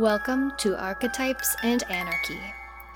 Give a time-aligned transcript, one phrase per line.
[0.00, 2.40] Welcome to Archetypes and Anarchy,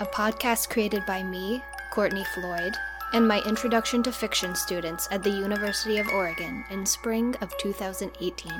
[0.00, 2.74] a podcast created by me, Courtney Floyd,
[3.12, 8.52] and my Introduction to Fiction students at the University of Oregon in spring of 2018.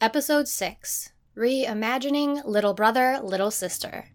[0.00, 4.06] Episode 6 Reimagining Little Brother, Little Sister.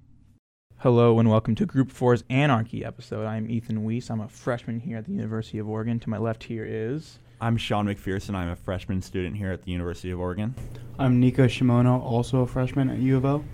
[0.79, 3.25] Hello and welcome to Group 4's Anarchy episode.
[3.25, 4.11] I'm Ethan Weiss.
[4.11, 6.01] I'm a freshman here at the University of Oregon.
[6.01, 7.19] To my left here is.
[7.39, 8.35] I'm Sean McPherson.
[8.35, 10.53] I'm a freshman student here at the University of Oregon.
[10.99, 13.45] I'm Nico Shimono, also a freshman at U of O.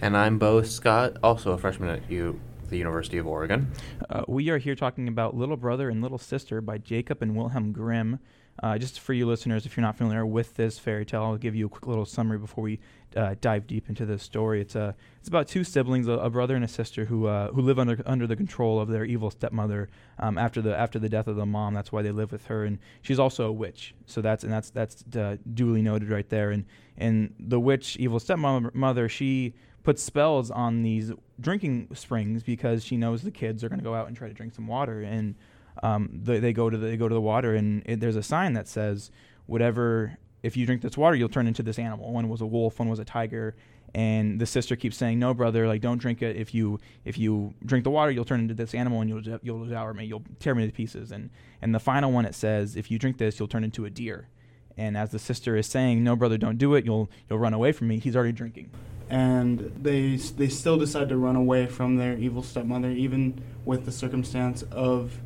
[0.00, 2.38] And I'm Bo Scott, also a freshman at U,
[2.68, 3.72] the University of Oregon.
[4.08, 7.72] Uh, we are here talking about Little Brother and Little Sister by Jacob and Wilhelm
[7.72, 8.20] Grimm.
[8.62, 11.54] Uh, just for you listeners, if you're not familiar with this fairy tale, I'll give
[11.54, 12.80] you a quick little summary before we
[13.16, 14.60] uh, dive deep into this story.
[14.60, 17.62] It's a it's about two siblings, a, a brother and a sister, who uh, who
[17.62, 19.88] live under under the control of their evil stepmother
[20.18, 21.74] um, after the after the death of the mom.
[21.74, 23.94] That's why they live with her, and she's also a witch.
[24.06, 26.50] So that's and that's that's uh, duly noted right there.
[26.50, 26.64] And
[26.96, 29.54] and the witch, evil stepmother, she
[29.84, 33.94] puts spells on these drinking springs because she knows the kids are going to go
[33.94, 35.34] out and try to drink some water and
[35.82, 38.22] um, they, they, go to the, they go to the water and it, there's a
[38.22, 39.10] sign that says
[39.46, 42.12] whatever if you drink this water you'll turn into this animal.
[42.12, 43.54] One was a wolf one was a tiger
[43.94, 46.36] and the sister keeps saying no brother like don't drink it.
[46.36, 49.64] If you if you drink the water you'll turn into this animal and you'll you'll
[49.64, 50.04] devour me.
[50.04, 51.12] You'll tear me to pieces.
[51.12, 51.30] And
[51.62, 54.28] and the final one it says if you drink this you'll turn into a deer.
[54.76, 56.84] And as the sister is saying no brother don't do it.
[56.84, 58.70] You'll you'll run away from me he's already drinking.
[59.10, 63.92] And they they still decide to run away from their evil stepmother even with the
[63.92, 65.18] circumstance of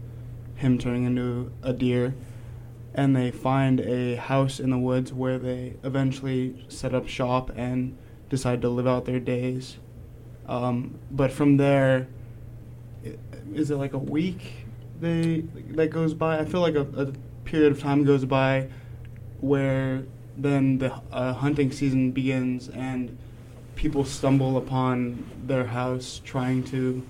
[0.62, 2.14] him turning into a deer.
[2.94, 7.96] And they find a house in the woods where they eventually set up shop and
[8.28, 9.78] decide to live out their days.
[10.46, 12.08] Um, but from there,
[13.54, 14.66] is it like a week
[15.00, 16.38] they that goes by?
[16.38, 17.12] I feel like a, a
[17.44, 18.68] period of time goes by
[19.40, 20.04] where
[20.36, 23.16] then the uh, hunting season begins and
[23.74, 27.02] people stumble upon their house trying to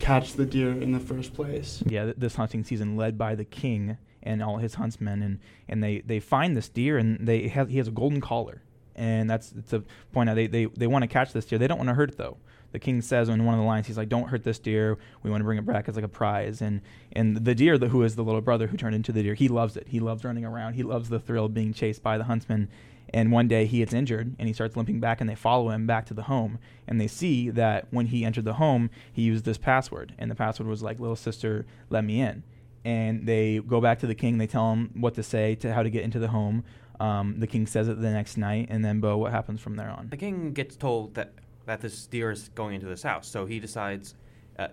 [0.00, 1.82] catch the deer in the first place.
[1.86, 5.38] Yeah, th- this hunting season led by the king and all his huntsmen, and,
[5.68, 8.62] and they, they find this deer, and they he has a golden collar,
[8.96, 11.58] and that's to point out they, they, they want to catch this deer.
[11.58, 12.38] They don't want to hurt it though.
[12.72, 14.96] The king says in one of the lines, he's like, "Don't hurt this deer.
[15.22, 16.80] We want to bring it back as like a prize." And
[17.12, 19.48] and the deer, the, who is the little brother who turned into the deer, he
[19.48, 19.88] loves it.
[19.88, 20.74] He loves running around.
[20.74, 22.68] He loves the thrill of being chased by the huntsman.
[23.12, 25.86] And one day he gets injured and he starts limping back, and they follow him
[25.86, 26.58] back to the home.
[26.86, 30.34] And they see that when he entered the home, he used this password, and the
[30.34, 32.44] password was like, "Little sister, let me in."
[32.84, 34.38] And they go back to the king.
[34.38, 36.64] They tell him what to say to how to get into the home.
[36.98, 39.90] Um, the king says it the next night, and then Bo, what happens from there
[39.90, 40.08] on?
[40.10, 41.32] The king gets told that
[41.66, 44.14] that this deer is going into this house, so he decides,
[44.58, 44.68] uh,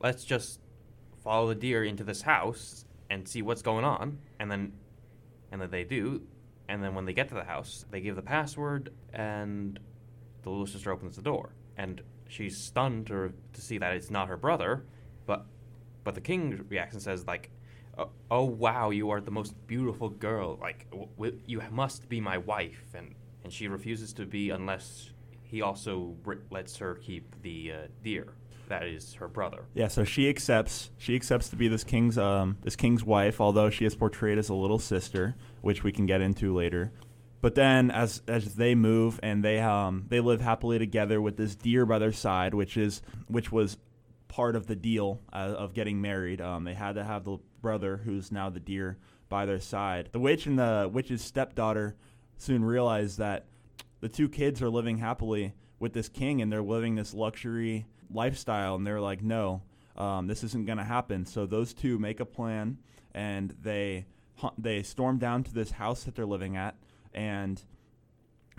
[0.00, 0.60] let's just
[1.22, 4.72] follow the deer into this house and see what's going on, and then,
[5.50, 6.22] and then they do
[6.68, 9.78] and then when they get to the house, they give the password, and
[10.42, 14.28] the little sister opens the door, and she's stunned to, to see that it's not
[14.28, 14.84] her brother,
[15.26, 15.46] but
[16.04, 17.50] but the king reacts and says like,
[17.96, 20.58] "Oh, oh wow, you are the most beautiful girl.
[20.60, 23.14] Like w- w- you must be my wife." And
[23.44, 25.10] and she refuses to be unless
[25.42, 26.14] he also
[26.50, 28.34] lets her keep the uh, deer
[28.68, 29.64] that is her brother.
[29.74, 33.70] Yeah, so she accepts she accepts to be this king's um, this king's wife, although
[33.70, 36.92] she is portrayed as a little sister, which we can get into later.
[37.40, 41.54] But then, as as they move and they um they live happily together with this
[41.54, 43.78] deer by their side, which is which was
[44.28, 46.40] part of the deal uh, of getting married.
[46.40, 50.10] Um, they had to have the brother, who's now the deer, by their side.
[50.12, 51.96] The witch and the witch's stepdaughter
[52.36, 53.46] soon realize that
[54.00, 58.74] the two kids are living happily with this king, and they're living this luxury lifestyle,
[58.74, 59.62] and they're like, no,
[59.96, 61.26] um, this isn't going to happen.
[61.26, 62.78] So those two make a plan,
[63.14, 64.06] and they
[64.56, 66.76] they storm down to this house that they're living at,
[67.12, 67.62] and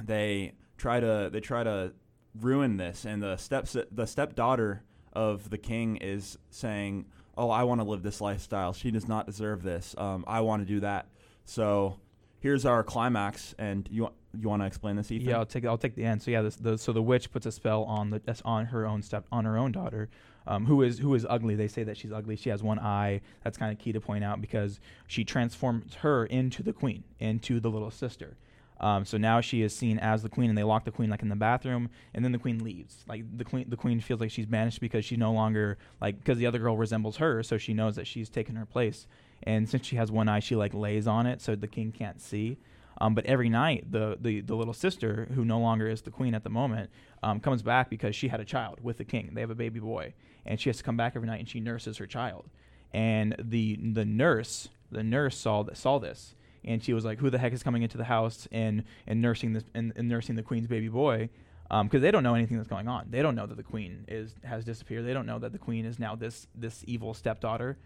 [0.01, 1.93] they try to they try to
[2.39, 3.05] ruin this.
[3.05, 7.05] And the step the stepdaughter of the king is saying,
[7.37, 8.73] "Oh, I want to live this lifestyle.
[8.73, 9.95] She does not deserve this.
[9.97, 11.07] Um, I want to do that."
[11.45, 11.99] So
[12.39, 15.29] here's our climax, and you you want to explain this, Ethan?
[15.29, 16.21] Yeah, I'll take I'll take the end.
[16.21, 19.01] So yeah, this, the so the witch puts a spell on the on her own
[19.01, 20.09] step on her own daughter,
[20.47, 21.55] um, who is who is ugly.
[21.55, 22.35] They say that she's ugly.
[22.35, 23.21] She has one eye.
[23.43, 27.59] That's kind of key to point out because she transforms her into the queen, into
[27.59, 28.37] the little sister.
[28.81, 31.21] Um, so now she is seen as the queen, and they lock the queen like
[31.21, 33.03] in the bathroom, and then the queen leaves.
[33.07, 36.37] Like the queen, the queen feels like she's banished because she no longer like because
[36.37, 39.07] the other girl resembles her, so she knows that she's taken her place.
[39.43, 42.21] And since she has one eye, she like lays on it so the king can't
[42.21, 42.57] see.
[43.01, 46.33] Um, but every night, the, the the little sister, who no longer is the queen
[46.33, 46.89] at the moment,
[47.23, 49.31] um, comes back because she had a child with the king.
[49.33, 50.13] They have a baby boy,
[50.45, 52.49] and she has to come back every night and she nurses her child.
[52.93, 56.35] And the the nurse the nurse saw saw this,
[56.65, 59.53] and she was like, "Who the heck is coming into the house and and nursing
[59.53, 61.29] this and, and nursing the queen's baby boy?"
[61.69, 63.07] Because um, they don't know anything that's going on.
[63.11, 65.05] They don't know that the queen is has disappeared.
[65.05, 67.77] They don't know that the queen is now this this evil stepdaughter.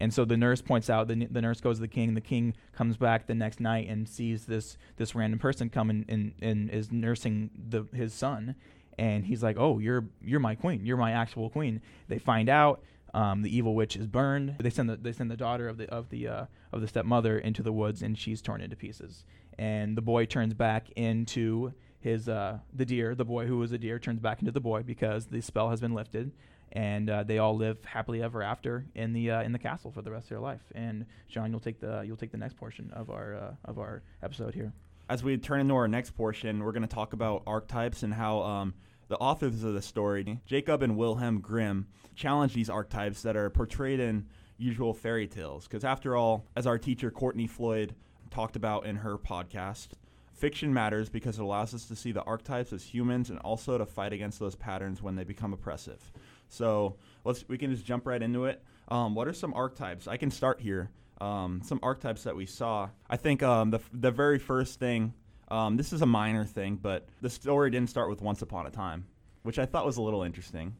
[0.00, 1.08] And so the nurse points out.
[1.08, 2.14] The, the nurse goes to the king.
[2.14, 6.04] The king comes back the next night and sees this this random person come and,
[6.08, 8.56] and, and is nursing the his son.
[8.98, 10.84] And he's like, "Oh, you're you're my queen.
[10.84, 12.82] You're my actual queen." They find out.
[13.14, 14.56] Um, the evil witch is burned.
[14.58, 17.38] They send the they send the daughter of the of the uh, of the stepmother
[17.38, 19.24] into the woods, and she's torn into pieces.
[19.58, 23.14] And the boy turns back into his uh, the deer.
[23.14, 25.80] The boy who was a deer turns back into the boy because the spell has
[25.80, 26.32] been lifted,
[26.76, 30.02] and uh, they all live happily ever after in the uh, in the castle for
[30.02, 30.60] the rest of their life.
[30.74, 34.02] And John, you'll take the you'll take the next portion of our uh, of our
[34.22, 34.74] episode here.
[35.08, 38.42] As we turn into our next portion, we're going to talk about archetypes and how
[38.42, 38.74] um,
[39.08, 43.98] the authors of the story, Jacob and Wilhelm Grimm, challenge these archetypes that are portrayed
[43.98, 44.26] in
[44.58, 45.66] usual fairy tales.
[45.66, 47.94] Because after all, as our teacher Courtney Floyd
[48.30, 49.90] talked about in her podcast,
[50.34, 53.86] fiction matters because it allows us to see the archetypes as humans and also to
[53.86, 56.12] fight against those patterns when they become oppressive.
[56.48, 58.62] So let's we can just jump right into it.
[58.88, 60.06] Um, what are some archetypes?
[60.06, 60.90] I can start here.
[61.20, 62.90] Um, some archetypes that we saw.
[63.08, 65.14] I think um, the the very first thing
[65.48, 68.70] um, this is a minor thing, but the story didn't start with Once Upon a
[68.70, 69.06] Time,
[69.42, 70.74] which I thought was a little interesting.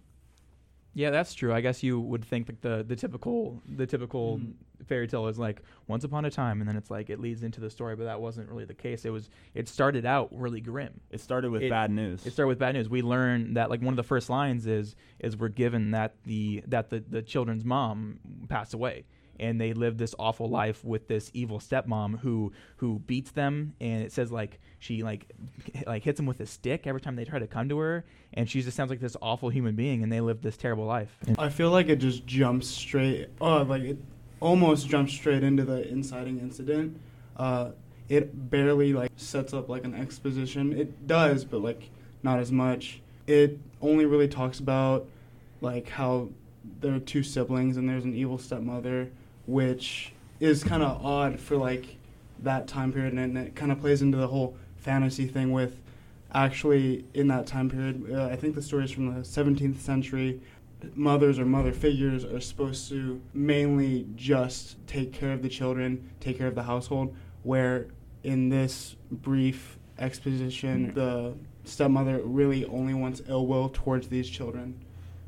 [0.97, 1.53] Yeah, that's true.
[1.53, 4.55] I guess you would think that the the typical the typical mm.
[4.87, 7.61] fairy tale is like once upon a time, and then it's like it leads into
[7.61, 9.05] the story, but that wasn't really the case.
[9.05, 10.99] It was it started out really grim.
[11.11, 12.25] It started with it, bad news.
[12.25, 12.89] It started with bad news.
[12.89, 16.65] We learn that like one of the first lines is is we're given that the
[16.67, 19.05] that the the children's mom passed away,
[19.41, 23.75] and they live this awful life with this evil stepmom who who beats them.
[23.81, 25.31] And it says like she like
[25.87, 28.05] like hits them with a stick every time they try to come to her.
[28.35, 31.17] And she just sounds like this awful human being and they live this terrible life.
[31.39, 33.99] I feel like it just jumps straight oh like it
[34.41, 36.99] almost jumps straight into the inciting incident.
[37.37, 37.71] Uh
[38.09, 40.73] it barely like sets up like an exposition.
[40.73, 41.91] It does but like
[42.23, 43.01] not as much.
[43.27, 45.07] It only really talks about
[45.61, 46.29] like how
[46.81, 49.09] there are two siblings and there's an evil stepmother
[49.47, 51.97] which is kind of odd for like
[52.43, 55.81] that time period, and it kind of plays into the whole fantasy thing with
[56.35, 58.07] actually in that time period.
[58.13, 60.41] Uh, I think the story is from the 17th century.
[60.95, 66.37] Mothers or mother figures are supposed to mainly just take care of the children, take
[66.37, 67.87] care of the household, where
[68.23, 71.35] in this brief exposition, the
[71.65, 74.79] stepmother really only wants ill will towards these children,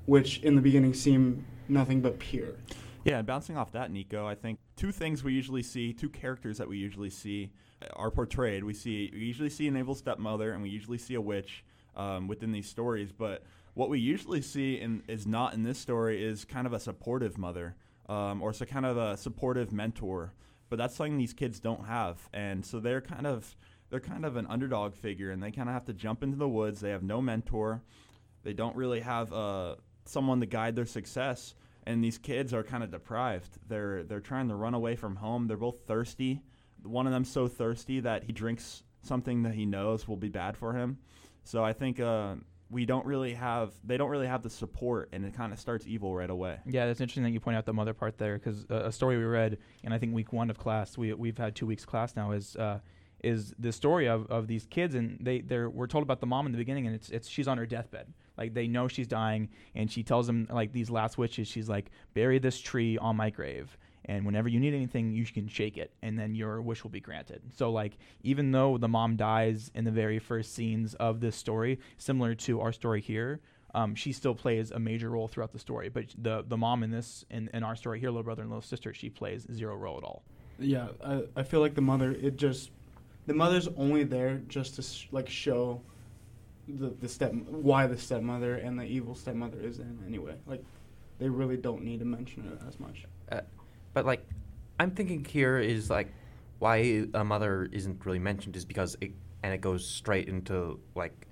[0.07, 2.55] which in the beginning seem nothing but pure.
[3.05, 6.59] Yeah, and bouncing off that, Nico, I think two things we usually see, two characters
[6.59, 7.53] that we usually see
[7.95, 8.65] are portrayed.
[8.65, 11.65] We see we usually see an evil stepmother, and we usually see a witch
[11.97, 13.13] um, within these stories.
[13.13, 16.81] But what we usually see in, is not in this story is kind of a
[16.81, 17.77] supportive mother,
[18.09, 20.35] um, or so kind of a supportive mentor.
[20.69, 23.57] But that's something these kids don't have, and so they're kind of
[23.91, 26.49] they're kind of an underdog figure, and they kind of have to jump into the
[26.49, 26.81] woods.
[26.81, 27.83] They have no mentor.
[28.43, 31.55] They don't really have uh, someone to guide their success
[31.89, 33.59] and these kids are kind of deprived.
[33.67, 35.47] They're they're trying to run away from home.
[35.47, 36.43] They're both thirsty.
[36.83, 40.57] One of them's so thirsty that he drinks something that he knows will be bad
[40.57, 40.99] for him.
[41.45, 42.35] So I think uh,
[42.71, 45.87] we don't really have they don't really have the support, and it kind of starts
[45.87, 46.59] evil right away.
[46.67, 49.17] Yeah, that's interesting that you point out the mother part there because uh, a story
[49.17, 52.15] we read, and I think week one of class, we we've had two weeks class
[52.15, 52.55] now is.
[52.55, 52.81] Uh,
[53.25, 56.47] is the story of, of these kids and they they're we're told about the mom
[56.47, 58.07] in the beginning and it's it's she's on her deathbed
[58.39, 61.49] like they know she's dying, and she tells them like these last wishes.
[61.49, 65.49] She's like, bury this tree on my grave, and whenever you need anything, you can
[65.49, 67.43] shake it, and then your wish will be granted.
[67.55, 71.81] So like even though the mom dies in the very first scenes of this story,
[71.99, 73.41] similar to our story here.
[73.75, 76.91] Um, she still plays a major role throughout the story, but the the mom in
[76.91, 79.99] this in, in our story here, little brother and little sister, she plays zero role
[79.99, 80.23] at all.
[80.59, 82.71] Yeah, I, I feel like the mother it just
[83.27, 85.83] the mother's only there just to sh- like show
[86.69, 90.35] the the step why the stepmother and the evil stepmother is in anyway.
[90.47, 90.65] Like
[91.19, 93.05] they really don't need to mention it as much.
[93.31, 93.41] Uh,
[93.95, 94.25] but like
[94.79, 96.13] I'm thinking here is like
[96.59, 101.27] why a mother isn't really mentioned is because it and it goes straight into like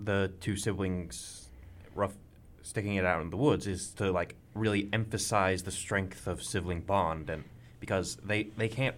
[0.00, 1.48] the two siblings
[1.94, 2.14] rough
[2.62, 6.80] sticking it out in the woods is to like really emphasize the strength of sibling
[6.80, 7.44] bond and
[7.80, 8.96] because they they can't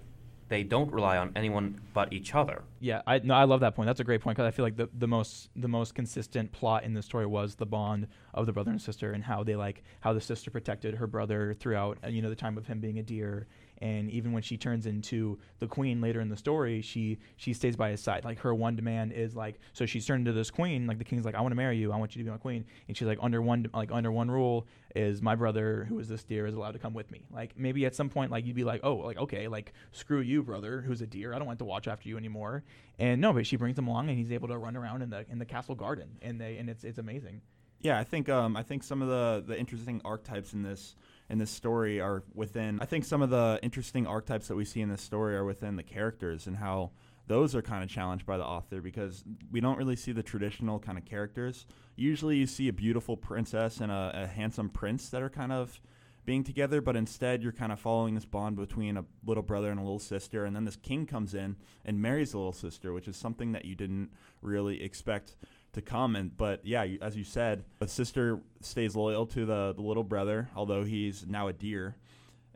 [0.51, 2.65] they don't rely on anyone but each other.
[2.81, 3.87] Yeah, I no, I love that point.
[3.87, 6.83] That's a great point because I feel like the, the most the most consistent plot
[6.83, 9.85] in the story was the bond of the brother and sister and how they like
[10.01, 13.03] how the sister protected her brother throughout you know the time of him being a
[13.03, 13.47] deer
[13.81, 17.77] and even when she turns into the queen later in the story, she she stays
[17.77, 18.25] by his side.
[18.25, 20.87] Like her one demand is like, so she's turned into this queen.
[20.87, 21.91] Like the king's like, I want to marry you.
[21.91, 22.65] I want you to be my queen.
[22.89, 26.25] And she's like, under one like under one rule is my brother, who is this
[26.25, 27.25] deer, is allowed to come with me.
[27.33, 30.43] Like maybe at some point, like you'd be like, oh, like okay, like screw you,
[30.43, 31.33] brother, who's a deer.
[31.33, 32.65] I don't want to watch after you anymore.
[32.99, 35.25] And no, but she brings him along, and he's able to run around in the
[35.31, 37.41] in the castle garden, and they and it's it's amazing.
[37.81, 40.97] Yeah, I think um, I think some of the the interesting archetypes in this
[41.31, 42.79] in this story are within.
[42.81, 45.77] I think some of the interesting archetypes that we see in this story are within
[45.77, 46.91] the characters and how
[47.29, 49.23] those are kind of challenged by the author because
[49.53, 51.67] we don't really see the traditional kind of characters.
[51.95, 55.81] Usually, you see a beautiful princess and a, a handsome prince that are kind of
[56.27, 59.79] being together, but instead you're kind of following this bond between a little brother and
[59.79, 63.09] a little sister, and then this king comes in and marries the little sister, which
[63.09, 64.11] is something that you didn't
[64.43, 65.37] really expect
[65.73, 66.17] to come.
[66.17, 70.49] And but yeah, as you said, the sister stays loyal to the, the little brother,
[70.57, 71.97] although he's now a deer.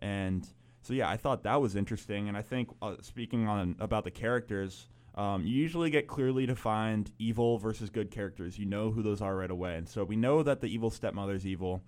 [0.00, 0.46] And
[0.82, 2.28] so yeah, I thought that was interesting.
[2.28, 7.12] And I think uh, speaking on about the characters, um, you usually get clearly defined
[7.18, 8.58] evil versus good characters.
[8.58, 9.76] You know who those are right away.
[9.76, 11.82] And so we know that the evil stepmother's evil,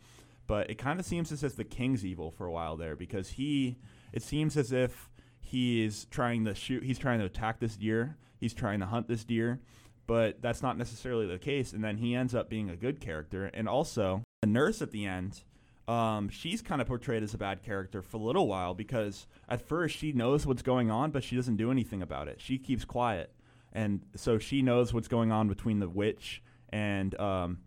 [0.46, 3.30] but it kind of seems as if the king's evil for a while there because
[3.30, 3.76] he,
[4.12, 8.16] it seems as if he is trying to shoot, he's trying to attack this deer,
[8.38, 9.60] he's trying to hunt this deer,
[10.06, 11.72] but that's not necessarily the case.
[11.72, 13.46] And then he ends up being a good character.
[13.46, 15.42] And also, the nurse at the end,
[15.88, 19.60] um, she's kind of portrayed as a bad character for a little while because at
[19.60, 22.40] first she knows what's going on, but she doesn't do anything about it.
[22.40, 23.32] She keeps quiet.
[23.72, 27.58] And so she knows what's going on between the witch and um,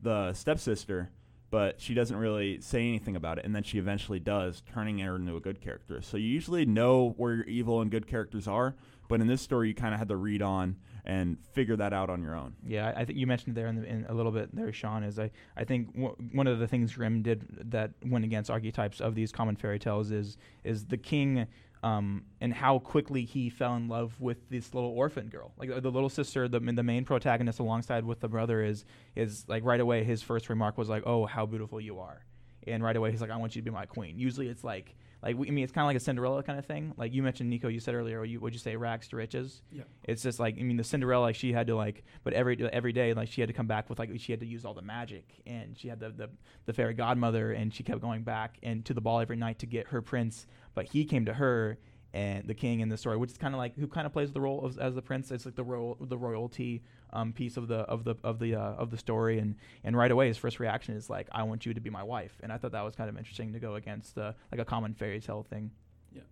[0.00, 1.10] the stepsister,
[1.50, 3.44] but she doesn't really say anything about it.
[3.44, 6.00] And then she eventually does, turning her into a good character.
[6.00, 8.74] So you usually know where your evil and good characters are,
[9.08, 10.76] but in this story, you kind of had to read on
[11.08, 12.54] and figure that out on your own.
[12.64, 15.02] Yeah, I think you mentioned there in, the, in a little bit there, Sean.
[15.02, 19.00] Is I I think w- one of the things Grimm did that went against archetypes
[19.00, 21.46] of these common fairy tales is is the king.
[21.80, 25.80] Um, and how quickly he fell in love with this little orphan girl, like the,
[25.80, 28.84] the little sister, the, the main protagonist, alongside with the brother, is
[29.14, 30.02] is like right away.
[30.02, 32.24] His first remark was like, "Oh, how beautiful you are,"
[32.66, 34.96] and right away he's like, "I want you to be my queen." Usually, it's like
[35.22, 36.94] like we, I mean, it's kind of like a Cinderella kind of thing.
[36.96, 39.62] Like you mentioned, Nico, you said earlier, you would you say rags to riches?
[39.72, 39.82] Yeah.
[40.04, 42.92] It's just like I mean, the Cinderella, like, she had to like, but every every
[42.92, 44.82] day, like she had to come back with like she had to use all the
[44.82, 46.30] magic, and she had the the,
[46.66, 49.66] the fairy godmother, and she kept going back and to the ball every night to
[49.66, 51.78] get her prince, but he came to her
[52.14, 54.32] and the king in the story, which is kind of like who kind of plays
[54.32, 55.30] the role of, as the prince.
[55.30, 58.74] It's like the royal the royalty um, piece of the of the of the uh,
[58.74, 61.74] of the story, and and right away his first reaction is like, "I want you
[61.74, 64.16] to be my wife," and I thought that was kind of interesting to go against
[64.16, 65.70] uh, like a common fairy tale thing.
[66.12, 66.22] Yeah.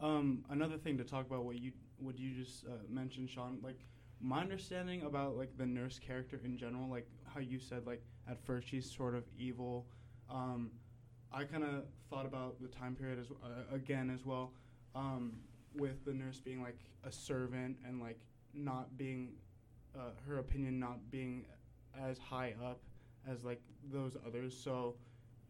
[0.00, 3.58] Um, another thing to talk about what you what you just uh, mentioned, Sean.
[3.62, 3.78] Like
[4.20, 8.44] my understanding about like the nurse character in general, like how you said, like at
[8.44, 9.86] first she's sort of evil.
[10.28, 10.72] Um,
[11.32, 14.52] I kind of thought about the time period as uh, again as well
[14.94, 15.32] um,
[15.76, 18.18] with the nurse being like a servant and like
[18.54, 19.32] not being
[19.94, 21.44] uh, her opinion not being
[22.00, 22.80] as high up
[23.28, 24.56] as like those others.
[24.56, 24.94] So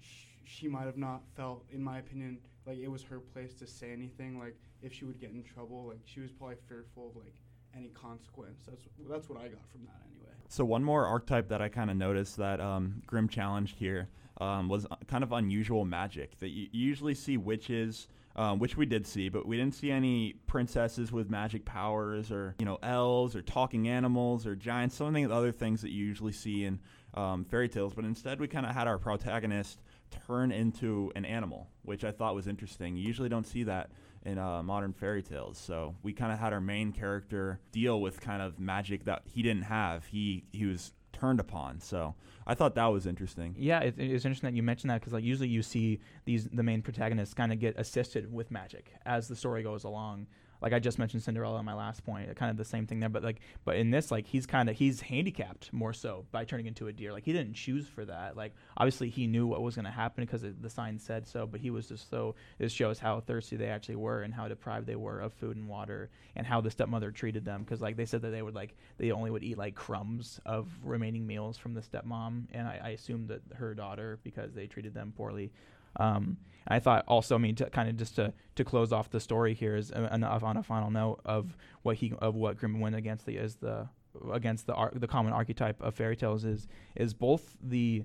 [0.00, 3.66] sh- she might have not felt in my opinion like it was her place to
[3.66, 4.38] say anything.
[4.38, 7.34] Like if she would get in trouble like she was probably fearful of like
[7.76, 8.66] any consequence.
[8.68, 10.32] That's that's what i got from that anyway.
[10.48, 14.08] So one more archetype that i kind of noticed that um, grimm challenged here
[14.40, 19.06] um, was kind of unusual magic that you usually see witches um, which we did
[19.06, 23.42] see, but we didn't see any princesses with magic powers or you know elves or
[23.42, 24.96] talking animals or giants.
[24.96, 26.80] Some of the other things that you usually see in
[27.14, 29.80] um, fairy tales, but instead we kind of had our protagonist
[30.26, 32.96] turn into an animal, which I thought was interesting.
[32.96, 33.90] You usually don't see that
[34.24, 35.58] in uh, modern fairy tales.
[35.58, 39.42] So we kind of had our main character deal with kind of magic that he
[39.42, 40.06] didn't have.
[40.06, 41.80] He he was turned upon.
[41.80, 42.14] So
[42.48, 43.54] I thought that was interesting.
[43.56, 46.64] Yeah, it, it's interesting that you mentioned that because like usually you see these the
[46.64, 50.26] main protagonists kind of get assisted with magic as the story goes along
[50.62, 53.08] like I just mentioned Cinderella in my last point, kind of the same thing there.
[53.08, 56.66] But like, but in this, like he's kind of he's handicapped more so by turning
[56.66, 57.12] into a deer.
[57.12, 58.36] Like he didn't choose for that.
[58.36, 61.46] Like obviously he knew what was going to happen because the sign said so.
[61.46, 62.36] But he was just so.
[62.58, 65.68] This shows how thirsty they actually were and how deprived they were of food and
[65.68, 67.62] water and how the stepmother treated them.
[67.64, 70.68] Because like they said that they would like they only would eat like crumbs of
[70.84, 74.94] remaining meals from the stepmom, and I, I assumed that her daughter because they treated
[74.94, 75.50] them poorly.
[75.96, 79.20] Um, I thought also, I mean, to kind of just to, to close off the
[79.20, 82.94] story here is enough on a final note of what he of what Grimm went
[82.94, 83.88] against the is the
[84.32, 88.04] against the the common archetype of fairy tales is is both the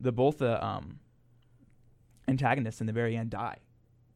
[0.00, 1.00] the both the um,
[2.28, 3.58] antagonists in the very end die.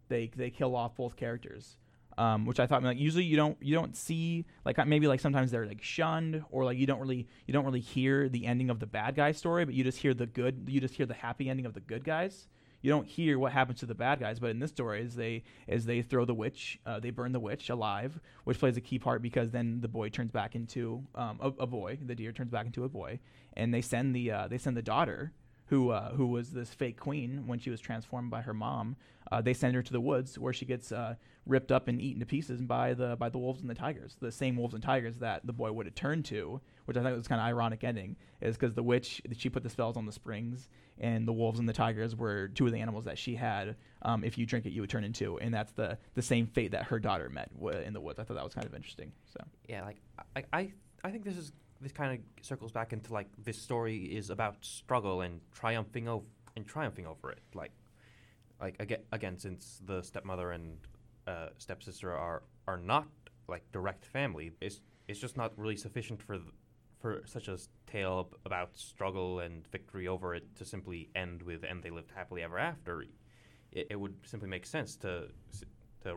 [0.09, 1.77] They they kill off both characters.
[2.19, 5.51] Um, which I thought like usually you don't you don't see like maybe like sometimes
[5.51, 8.79] they're like shunned or like you don't really you don't really hear the ending of
[8.79, 11.49] the bad guy story but you just hear the good you just hear the happy
[11.49, 12.49] ending of the good guys
[12.83, 14.39] you don't hear what happens to the bad guys.
[14.39, 17.41] But in this story, is they as they throw the witch, uh, they burn the
[17.41, 21.39] witch alive, which plays a key part because then the boy turns back into um,
[21.41, 21.99] a, a, boy.
[22.05, 23.21] The deer turns back into a boy,
[23.55, 25.33] and they send the uh, they send the daughter
[25.71, 28.97] who uh, who was this fake queen when she was transformed by her mom.
[29.31, 31.15] Uh, they send her to the woods where she gets uh,
[31.47, 34.33] ripped up and eaten to pieces by the by the wolves and the tigers, the
[34.33, 36.61] same wolves and tigers that the boy would have turned to.
[36.87, 39.71] Which I thought was kind of ironic ending, is because the witch she put the
[39.71, 43.05] spells on the springs, and the wolves and the tigers were two of the animals
[43.05, 43.77] that she had.
[44.03, 46.73] Um, if you drink it, you would turn into, and that's the the same fate
[46.73, 48.19] that her daughter met w- in the woods.
[48.19, 49.13] I thought that was kind of interesting.
[49.33, 49.99] So yeah, like
[50.35, 50.73] I I,
[51.05, 54.57] I think this is this kind of circles back into like this story is about
[54.61, 57.41] struggle and triumphing over and triumphing over it.
[57.55, 57.73] Like,
[58.61, 60.79] like again, again, since the stepmother and
[61.27, 63.09] uh, stepsister are are not
[63.49, 66.49] like direct family, it's it's just not really sufficient for th-
[67.01, 67.57] for such a
[67.87, 72.43] tale about struggle and victory over it to simply end with "and they lived happily
[72.43, 73.03] ever after."
[73.73, 75.29] It, it would simply make sense to
[76.03, 76.11] to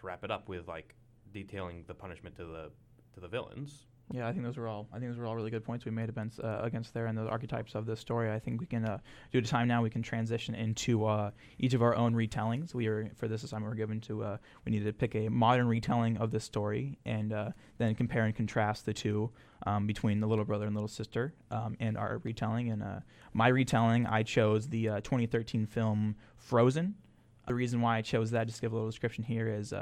[0.00, 0.94] to wrap it up with like
[1.32, 2.70] detailing the punishment to the
[3.12, 4.86] to the villains yeah, I think those were all.
[4.92, 7.16] I think those were all really good points we made against uh, against there and
[7.16, 8.30] the archetypes of this story.
[8.30, 8.98] I think we can, uh,
[9.32, 12.74] to time now, we can transition into uh, each of our own retellings.
[12.74, 14.22] We are for this assignment we're given to.
[14.22, 18.24] Uh, we needed to pick a modern retelling of this story and uh, then compare
[18.24, 19.30] and contrast the two
[19.66, 22.70] um, between the little brother and little sister um, and our retelling.
[22.70, 23.00] And uh,
[23.32, 26.96] my retelling, I chose the 2013 film Frozen.
[27.46, 29.72] The reason why I chose that, just give a little description here, is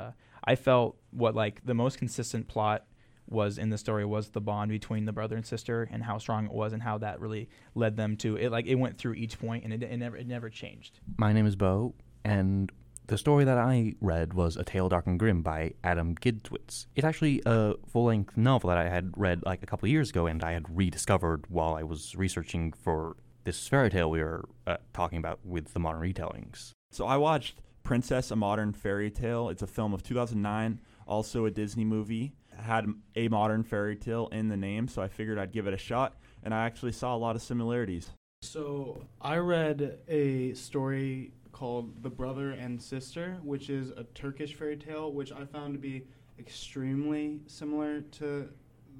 [0.44, 2.84] I felt what like the most consistent plot
[3.30, 6.44] was in the story was the bond between the brother and sister and how strong
[6.44, 9.38] it was and how that really led them to it like it went through each
[9.38, 11.94] point and it, it never it never changed my name is bo
[12.24, 12.72] and
[13.06, 16.86] the story that I read was A Tale Dark and Grimm by Adam Gidwitz.
[16.94, 20.28] It's actually a full length novel that I had read like a couple years ago
[20.28, 24.76] and I had rediscovered while I was researching for this fairy tale we were uh,
[24.92, 26.70] talking about with the modern retellings.
[26.92, 29.48] So I watched Princess, a Modern Fairy Tale.
[29.48, 32.86] It's a film of 2009, also a Disney movie had
[33.16, 36.16] a modern fairy tale in the name, so I figured I'd give it a shot,
[36.42, 38.10] and I actually saw a lot of similarities.
[38.42, 44.76] So I read a story called The Brother and Sister, which is a Turkish fairy
[44.76, 46.06] tale, which I found to be
[46.38, 48.48] extremely similar to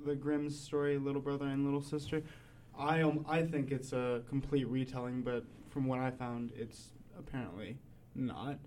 [0.05, 2.23] the Grimm's story, Little Brother and Little Sister.
[2.79, 7.79] I um, I think it's a complete retelling, but from what I found, it's apparently
[8.15, 8.59] not.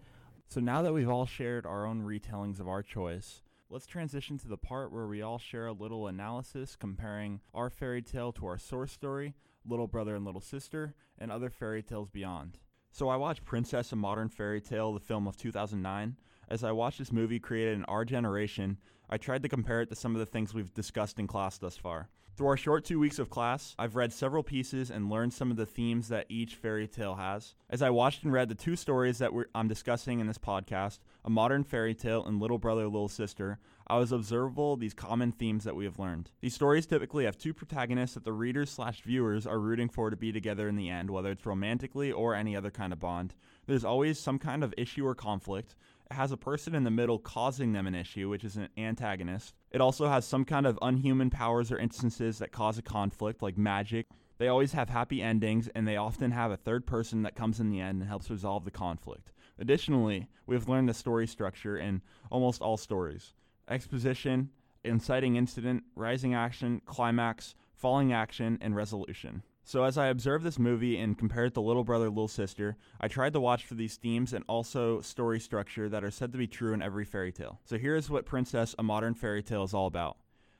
[0.50, 3.42] So now that we've all shared our own retellings of our choice,
[3.74, 8.04] let's transition to the part where we all share a little analysis comparing our fairy
[8.04, 9.34] tale to our source story,
[9.66, 12.60] Little Brother and Little Sister, and other fairy tales beyond.
[12.92, 16.16] So I watched Princess a Modern Fairy Tale, the film of 2009.
[16.50, 18.78] As I watched this movie created in our generation,
[19.10, 21.76] I tried to compare it to some of the things we've discussed in class thus
[21.76, 22.10] far.
[22.36, 25.58] Through our short two weeks of class, I've read several pieces and learned some of
[25.58, 27.54] the themes that each fairy tale has.
[27.70, 31.30] As I watched and read the two stories that I'm discussing in this podcast, A
[31.30, 35.76] Modern Fairy Tale and Little Brother, Little Sister, I was observable these common themes that
[35.76, 36.32] we have learned.
[36.42, 40.18] These stories typically have two protagonists that the readers slash viewers are rooting for to
[40.18, 43.36] be together in the end, whether it's romantically or any other kind of bond.
[43.68, 45.76] There's always some kind of issue or conflict,
[46.14, 49.54] has a person in the middle causing them an issue, which is an antagonist.
[49.72, 53.58] It also has some kind of unhuman powers or instances that cause a conflict, like
[53.58, 54.08] magic.
[54.38, 57.70] They always have happy endings, and they often have a third person that comes in
[57.70, 59.32] the end and helps resolve the conflict.
[59.60, 63.34] Additionally, we have learned the story structure in almost all stories
[63.70, 64.50] exposition,
[64.84, 69.44] inciting incident, rising action, climax, falling action, and resolution.
[69.66, 73.08] So, as I observed this movie and compared it to Little Brother, Little Sister, I
[73.08, 76.48] tried to watch for these themes and also story structure that are said to be
[76.48, 77.62] true in every fairy tale.
[77.64, 80.18] So, here is what Princess, a modern fairy tale, is all about.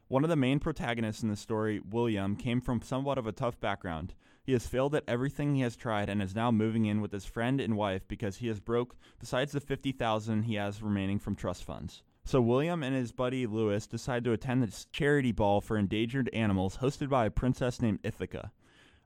[0.08, 3.60] One of the main protagonists in the story, William, came from somewhat of a tough
[3.60, 4.14] background.
[4.44, 7.26] He has failed at everything he has tried and is now moving in with his
[7.26, 11.64] friend and wife because he is broke besides the 50,000 he has remaining from trust
[11.64, 12.04] funds.
[12.26, 16.78] So William and his buddy Lewis decide to attend this charity ball for endangered animals
[16.78, 18.52] hosted by a princess named Ithaca.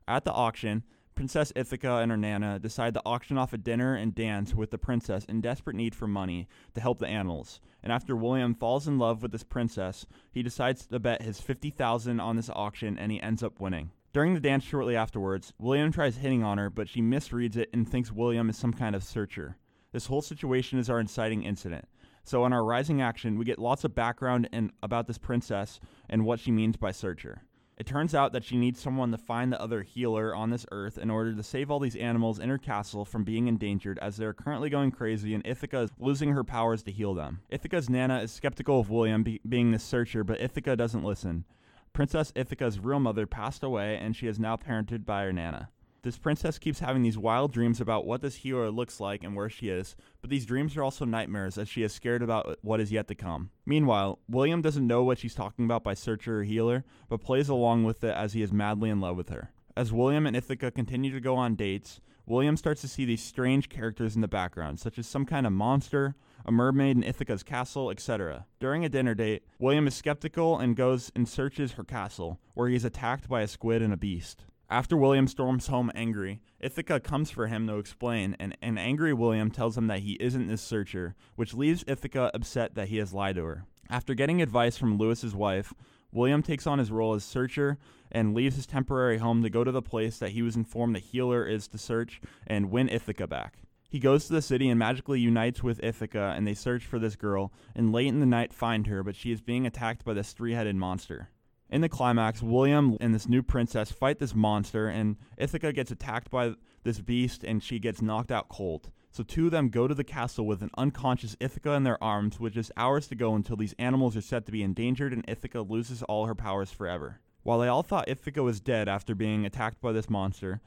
[0.08, 4.14] At the auction, Princess Ithaca and her nana decide to auction off a dinner and
[4.14, 7.60] dance with the princess in desperate need for money to help the animals.
[7.82, 12.20] And after William falls in love with this princess, he decides to bet his 50,000
[12.20, 13.90] on this auction and he ends up winning.
[14.14, 17.86] During the dance shortly afterwards, William tries hitting on her, but she misreads it and
[17.86, 19.58] thinks William is some kind of searcher.
[19.92, 21.84] This whole situation is our inciting incident.
[22.24, 26.24] So in our rising action, we get lots of background and about this princess and
[26.24, 27.42] what she means by searcher.
[27.78, 30.98] It turns out that she needs someone to find the other healer on this earth
[30.98, 34.32] in order to save all these animals in her castle from being endangered as they're
[34.32, 37.40] currently going crazy and Ithaca is losing her powers to heal them.
[37.50, 41.44] Ithaca's Nana is skeptical of William be- being the searcher, but Ithaca doesn't listen.
[41.92, 45.70] Princess Ithaca's real mother passed away and she is now parented by her Nana.
[46.02, 49.50] This princess keeps having these wild dreams about what this healer looks like and where
[49.50, 52.92] she is, but these dreams are also nightmares as she is scared about what is
[52.92, 53.50] yet to come.
[53.66, 57.82] Meanwhile, William doesn't know what she's talking about by searcher or healer, but plays along
[57.82, 59.50] with it as he is madly in love with her.
[59.76, 63.68] As William and Ithaca continue to go on dates, William starts to see these strange
[63.68, 67.90] characters in the background, such as some kind of monster, a mermaid in Ithaca's castle,
[67.90, 68.46] etc.
[68.60, 72.76] During a dinner date, William is skeptical and goes and searches her castle, where he
[72.76, 74.44] is attacked by a squid and a beast.
[74.70, 79.50] After William storms home angry, Ithaca comes for him to explain, and an angry William
[79.50, 83.36] tells him that he isn't this searcher, which leaves Ithaca upset that he has lied
[83.36, 83.64] to her.
[83.88, 85.72] After getting advice from Lewis's wife,
[86.12, 87.78] William takes on his role as searcher
[88.12, 91.00] and leaves his temporary home to go to the place that he was informed the
[91.00, 93.62] healer is to search and win Ithaca back.
[93.88, 97.16] He goes to the city and magically unites with Ithaca, and they search for this
[97.16, 100.34] girl, and late in the night find her, but she is being attacked by this
[100.34, 101.30] three headed monster.
[101.70, 106.30] In the climax, William and this new princess fight this monster, and Ithaca gets attacked
[106.30, 108.90] by this beast and she gets knocked out cold.
[109.10, 112.40] So, two of them go to the castle with an unconscious Ithaca in their arms,
[112.40, 115.60] with just hours to go until these animals are said to be endangered and Ithaca
[115.60, 117.20] loses all her powers forever.
[117.42, 120.62] While they all thought Ithaca was dead after being attacked by this monster,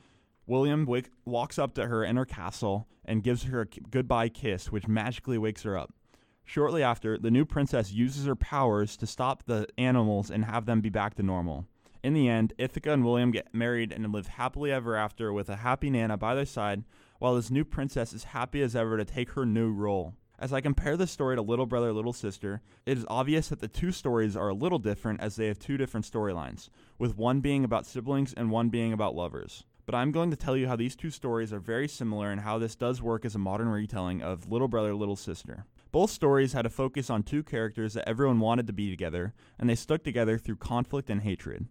[0.46, 4.72] William wake, walks up to her in her castle and gives her a goodbye kiss,
[4.72, 5.94] which magically wakes her up.
[6.46, 10.82] Shortly after, the new princess uses her powers to stop the animals and have them
[10.82, 11.66] be back to normal.
[12.04, 15.58] In the end, Ithaca and William get married and live happily ever after with a
[15.58, 16.84] happy Nana by their side,
[17.20, 20.16] while this new princess is happy as ever to take her new role.
[20.40, 23.68] As I compare this story to Little Brother, Little Sister, it is obvious that the
[23.68, 27.64] two stories are a little different as they have two different storylines, with one being
[27.64, 29.66] about siblings and one being about lovers.
[29.86, 32.58] But I'm going to tell you how these two stories are very similar and how
[32.58, 35.66] this does work as a modern retelling of Little Brother, Little Sister.
[35.92, 39.70] Both stories had a focus on two characters that everyone wanted to be together, and
[39.70, 41.68] they stuck together through conflict and hatred.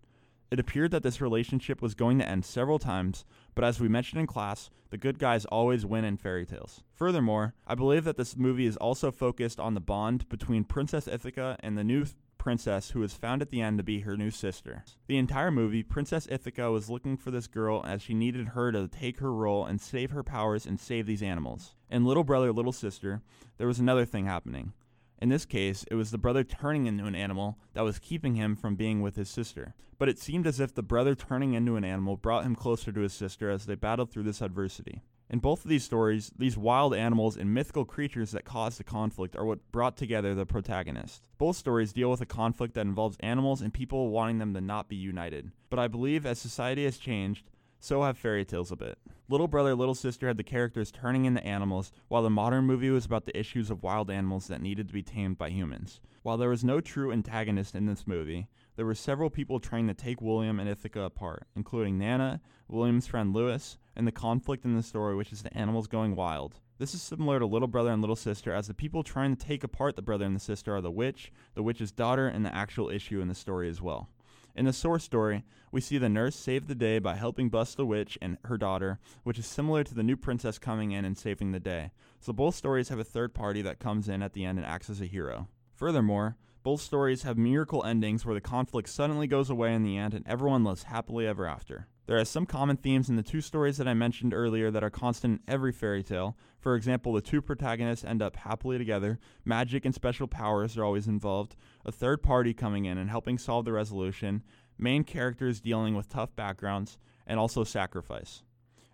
[0.50, 4.20] It appeared that this relationship was going to end several times, but as we mentioned
[4.20, 6.82] in class, the good guys always win in fairy tales.
[6.92, 11.56] Furthermore, I believe that this movie is also focused on the bond between Princess Ithaca
[11.60, 12.04] and the new
[12.40, 14.82] princess who was found at the end to be her new sister.
[15.08, 18.88] The entire movie, Princess Ithaca was looking for this girl as she needed her to
[18.88, 21.74] take her role and save her powers and save these animals.
[21.90, 23.20] In Little Brother, Little Sister,
[23.58, 24.72] there was another thing happening.
[25.20, 28.56] In this case, it was the brother turning into an animal that was keeping him
[28.56, 29.74] from being with his sister.
[29.98, 33.02] But it seemed as if the brother turning into an animal brought him closer to
[33.02, 35.02] his sister as they battled through this adversity.
[35.32, 39.36] In both of these stories, these wild animals and mythical creatures that cause the conflict
[39.36, 41.28] are what brought together the protagonist.
[41.38, 44.88] Both stories deal with a conflict that involves animals and people wanting them to not
[44.88, 45.52] be united.
[45.70, 48.98] But I believe as society has changed, so have fairy tales a bit.
[49.28, 53.06] Little Brother, Little Sister had the characters turning into animals, while the modern movie was
[53.06, 56.00] about the issues of wild animals that needed to be tamed by humans.
[56.24, 59.94] While there was no true antagonist in this movie, there were several people trying to
[59.94, 64.82] take William and Ithaca apart, including Nana, William's friend Lewis, and the conflict in the
[64.82, 66.60] story, which is the animals going wild.
[66.78, 69.62] This is similar to Little Brother and Little Sister, as the people trying to take
[69.62, 72.88] apart the brother and the sister are the witch, the witch's daughter, and the actual
[72.88, 74.08] issue in the story as well.
[74.56, 77.86] In the source story, we see the nurse save the day by helping bust the
[77.86, 81.52] witch and her daughter, which is similar to the new princess coming in and saving
[81.52, 81.92] the day.
[82.18, 84.90] So both stories have a third party that comes in at the end and acts
[84.90, 85.48] as a hero.
[85.74, 90.14] Furthermore, both stories have miracle endings where the conflict suddenly goes away in the end
[90.14, 91.86] and everyone lives happily ever after.
[92.06, 94.90] There are some common themes in the two stories that I mentioned earlier that are
[94.90, 96.36] constant in every fairy tale.
[96.58, 101.06] For example, the two protagonists end up happily together, magic and special powers are always
[101.06, 104.42] involved, a third party coming in and helping solve the resolution,
[104.76, 108.42] main characters dealing with tough backgrounds, and also sacrifice.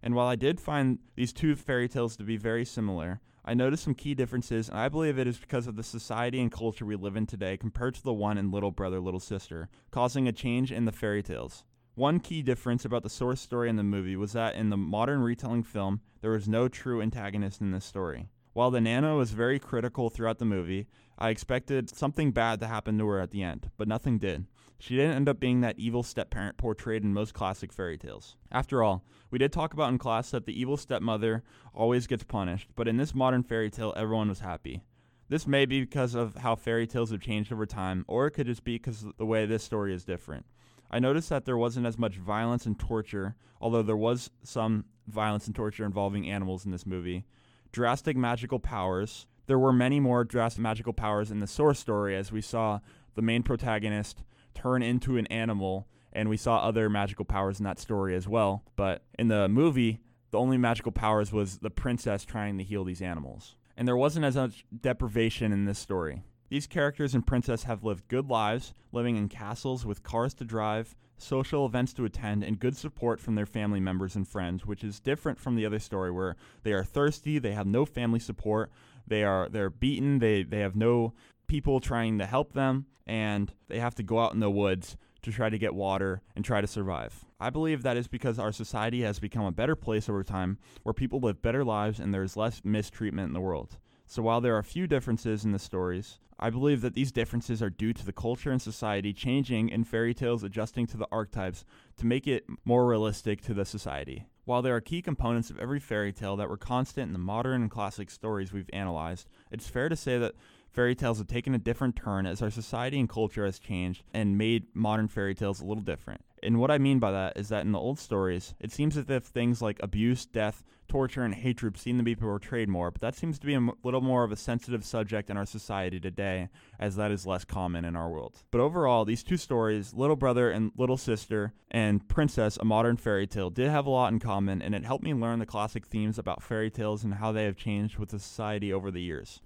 [0.03, 3.85] And while I did find these two fairy tales to be very similar, I noticed
[3.85, 6.97] some key differences, and I believe it is because of the society and culture we
[6.97, 10.73] live in today compared to the one in Little Brother, Little Sister, causing a change
[10.73, 11.63] in the fairy tales.
[11.95, 15.21] One key difference about the source story in the movie was that in the modern
[15.21, 18.29] retelling film, there was no true antagonist in this story.
[18.53, 22.99] While the Nana was very critical throughout the movie, I expected something bad to happen
[22.99, 24.47] to her at the end, but nothing did.
[24.79, 28.37] She didn't end up being that evil step parent portrayed in most classic fairy tales.
[28.53, 31.43] After all, we did talk about in class that the evil stepmother
[31.75, 34.83] always gets punished, but in this modern fairy tale, everyone was happy.
[35.29, 38.47] This may be because of how fairy tales have changed over time, or it could
[38.47, 40.47] just be because the way this story is different.
[40.91, 45.47] I noticed that there wasn't as much violence and torture, although there was some violence
[45.47, 47.25] and torture involving animals in this movie.
[47.73, 49.27] Drastic magical powers.
[49.47, 52.81] There were many more drastic magical powers in the source story, as we saw
[53.15, 54.23] the main protagonist
[54.57, 58.65] turn into an animal, and we saw other magical powers in that story as well.
[58.75, 63.03] But in the movie, the only magical powers was the princess trying to heal these
[63.03, 63.57] animals.
[63.77, 66.23] And there wasn't as much deprivation in this story.
[66.49, 70.95] These characters and Princess have lived good lives, living in castles with cars to drive,
[71.19, 75.01] social events to attend, and good support from their family members and friends, which is
[75.01, 78.71] different from the other story where they are thirsty, they have no family support,
[79.07, 81.15] they are they're beaten, they, they have no
[81.47, 85.33] people trying to help them, and they have to go out in the woods to
[85.33, 87.25] try to get water and try to survive.
[87.41, 90.93] I believe that is because our society has become a better place over time where
[90.93, 93.79] people live better lives and there is less mistreatment in the world.
[94.07, 97.63] So while there are a few differences in the stories, I believe that these differences
[97.63, 101.65] are due to the culture and society changing and fairy tales adjusting to the archetypes
[101.97, 104.27] to make it more realistic to the society.
[104.45, 107.63] While there are key components of every fairy tale that were constant in the modern
[107.63, 110.35] and classic stories we've analyzed, it's fair to say that
[110.77, 114.37] fairy tales have taken a different turn as our society and culture has changed and
[114.37, 116.21] made modern fairy tales a little different.
[116.43, 119.09] And what I mean by that is that in the old stories, it seems as
[119.09, 123.17] if things like abuse, death, torture, and hatred seem to be portrayed more, but that
[123.17, 126.51] seems to be a m- little more of a sensitive subject in our society today,
[126.79, 128.43] as that is less common in our world.
[128.51, 133.27] But overall, these two stories, Little Brother and Little Sister, and Princess, a modern fairy
[133.27, 136.19] tale, did have a lot in common, and it helped me learn the classic themes
[136.19, 139.41] about fairy tales and how they have changed with the society over the years.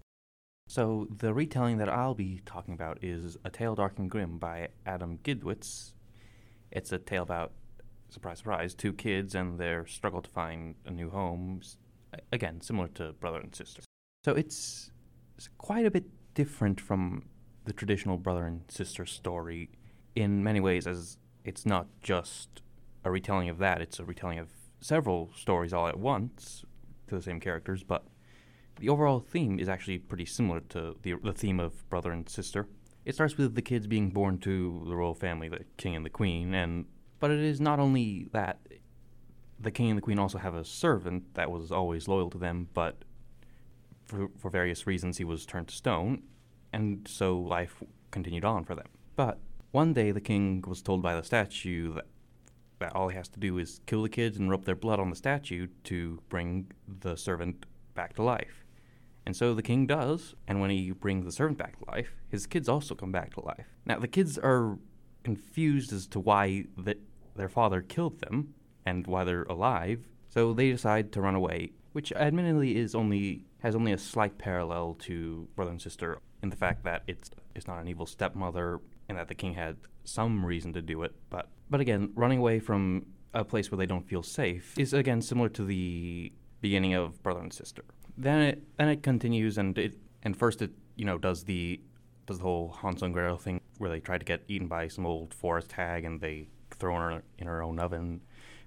[0.70, 4.68] So the retelling that I'll be talking about is A Tale Dark and Grimm by
[4.87, 5.94] Adam Gidwitz.
[6.70, 7.50] It's a tale about,
[8.09, 11.61] surprise, surprise, two kids and their struggle to find a new home.
[12.30, 13.83] Again, similar to brother and sister.
[14.24, 14.92] So it's,
[15.37, 16.04] it's quite a bit
[16.35, 17.24] different from
[17.64, 19.70] the traditional brother and sister story
[20.14, 22.62] in many ways, as it's not just
[23.04, 26.64] a retelling of that, it's a retelling of several stories all at once
[27.09, 28.04] to the same characters, but
[28.80, 32.66] the overall theme is actually pretty similar to the, the theme of brother and sister.
[33.04, 36.10] It starts with the kids being born to the royal family, the king and the
[36.10, 36.86] queen, and
[37.18, 38.58] but it is not only that
[39.58, 42.68] the king and the queen also have a servant that was always loyal to them,
[42.72, 43.04] but
[44.06, 46.22] for, for various reasons he was turned to stone,
[46.72, 48.88] and so life continued on for them.
[49.16, 49.38] But
[49.72, 52.06] one day the king was told by the statue that,
[52.78, 55.10] that all he has to do is kill the kids and rub their blood on
[55.10, 58.59] the statue to bring the servant back to life.
[59.26, 62.46] And so the king does, and when he brings the servant back to life, his
[62.46, 63.66] kids also come back to life.
[63.85, 64.78] Now, the kids are
[65.22, 66.96] confused as to why the,
[67.37, 68.54] their father killed them
[68.87, 73.76] and why they're alive, so they decide to run away, which admittedly is only has
[73.76, 77.78] only a slight parallel to brother and sister in the fact that it's it's not
[77.78, 81.80] an evil stepmother and that the king had some reason to do it, but but
[81.80, 85.64] again, running away from a place where they don't feel safe is again similar to
[85.64, 87.85] the beginning of brother and sister.
[88.16, 91.80] Then it then it continues and it and first it you know does the
[92.26, 95.06] does the whole Hansel and Gretel thing where they try to get eaten by some
[95.06, 98.20] old forest hag and they throw her in her own oven,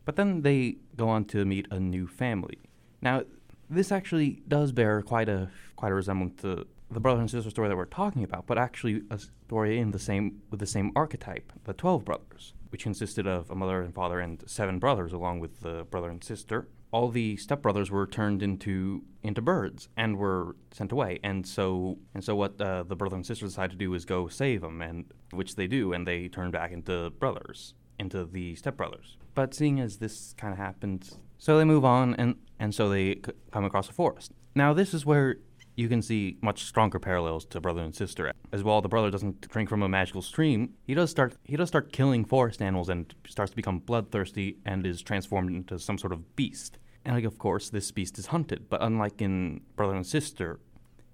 [0.05, 2.57] but then they go on to meet a new family.
[3.01, 3.23] Now
[3.69, 7.69] this actually does bear quite a quite a resemblance to the brother and sister story
[7.69, 11.51] that we're talking about, but actually a story in the same with the same archetype,
[11.63, 15.61] the twelve brothers, which consisted of a mother and father and seven brothers, along with
[15.61, 16.67] the brother and sister.
[16.93, 22.23] All the stepbrothers were turned into into birds and were sent away, and so and
[22.23, 25.05] so what uh, the brother and sister decide to do is go save them, and
[25.31, 29.17] which they do, and they turn back into brothers, into the stepbrothers.
[29.33, 33.15] But seeing as this kind of happens, so they move on, and and so they
[33.15, 34.31] c- come across a forest.
[34.53, 35.37] Now this is where
[35.75, 38.31] you can see much stronger parallels to brother and sister.
[38.51, 40.73] As well, the brother doesn't drink from a magical stream.
[40.85, 44.85] He does start he does start killing forest animals and starts to become bloodthirsty and
[44.85, 46.77] is transformed into some sort of beast.
[47.05, 48.69] And like, of course, this beast is hunted.
[48.69, 50.59] But unlike in brother and sister,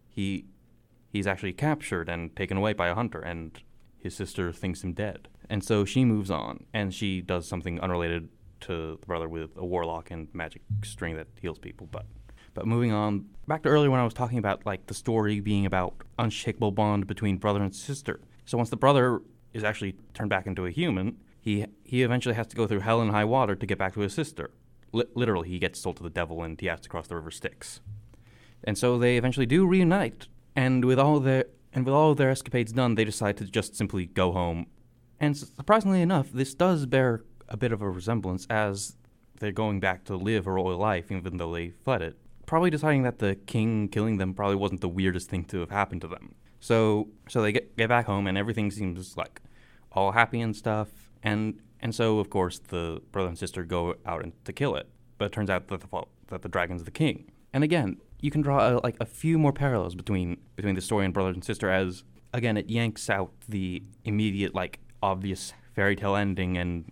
[0.08, 0.46] he
[1.12, 3.60] he's actually captured and taken away by a hunter, and
[3.98, 5.28] his sister thinks him dead.
[5.50, 8.30] And so she moves on, and she does something unrelated
[8.62, 11.88] to the brother with a warlock and magic string that heals people.
[11.92, 12.06] But
[12.54, 15.66] but moving on, back to earlier when I was talking about like the story being
[15.66, 18.22] about unshakable bond between brother and sister.
[18.46, 19.22] So once the brother
[19.54, 23.02] is actually turned back into a human, he he eventually has to go through hell
[23.02, 24.52] and high water to get back to his sister.
[24.92, 27.32] Li- literally, he gets sold to the devil and he has to cross the river
[27.32, 27.82] Styx.
[28.64, 32.74] And so they eventually do reunite, and with all their and with all their escapades
[32.74, 34.68] done, they decide to just simply go home.
[35.20, 38.96] And surprisingly enough, this does bear a bit of a resemblance as
[39.40, 42.18] they're going back to live a royal life, even though they fled it.
[42.46, 46.02] Probably deciding that the king killing them probably wasn't the weirdest thing to have happened
[46.02, 46.36] to them.
[46.60, 49.42] So, so they get get back home, and everything seems like
[49.92, 50.90] all happy and stuff.
[51.24, 54.88] And and so, of course, the brother and sister go out and to kill it.
[55.18, 57.32] But it turns out that the that the dragon's the king.
[57.54, 61.06] And again, you can draw a, like a few more parallels between between the story
[61.06, 66.16] and brother and sister, as again it yanks out the immediate like obvious fairy tale
[66.16, 66.92] ending and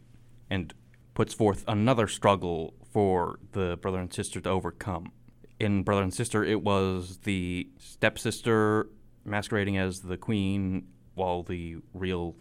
[0.50, 0.74] and
[1.14, 5.12] puts forth another struggle for the brother and sister to overcome.
[5.60, 8.90] In brother and sister, it was the stepsister
[9.26, 12.36] masquerading as the queen while the real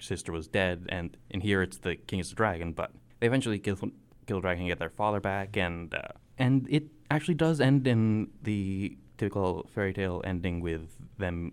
[0.00, 2.72] sister was dead, and in here it's the king is the dragon.
[2.72, 6.66] But they eventually kill kill the dragon and get their father back, and uh, and
[6.70, 11.52] it actually does end in the typical fairy tale ending with them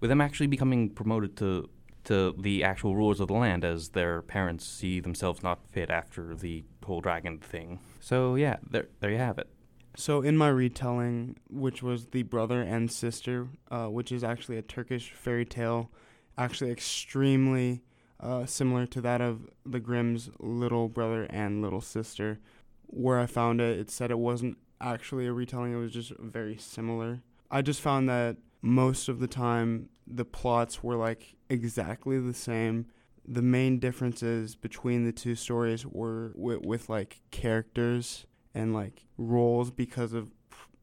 [0.00, 1.68] with them actually becoming promoted to
[2.04, 6.34] to the actual rulers of the land as their parents see themselves not fit after
[6.34, 7.80] the whole dragon thing.
[8.00, 9.48] So yeah, there there you have it.
[9.96, 14.62] So in my retelling, which was the brother and sister, uh, which is actually a
[14.62, 15.90] Turkish fairy tale,
[16.36, 17.82] actually extremely
[18.20, 22.40] uh, similar to that of the Grimm's little brother and little sister.
[22.86, 26.56] Where I found it, it said it wasn't actually a retelling; it was just very
[26.56, 27.20] similar.
[27.50, 32.86] I just found that most of the time the plots were like exactly the same.
[33.26, 39.70] The main differences between the two stories were with, with like characters and like roles
[39.70, 40.30] because of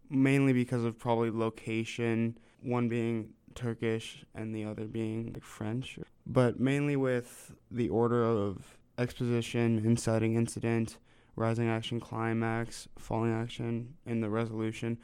[0.10, 6.60] mainly because of probably location, one being Turkish and the other being like French, but
[6.60, 10.98] mainly with the order of exposition, inciting incident,
[11.36, 14.98] rising action, climax, falling action, and the resolution.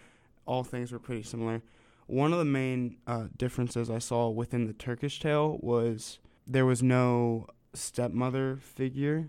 [0.46, 1.62] All things were pretty similar.
[2.06, 6.82] One of the main uh, differences I saw within the Turkish tale was there was
[6.82, 9.28] no stepmother figure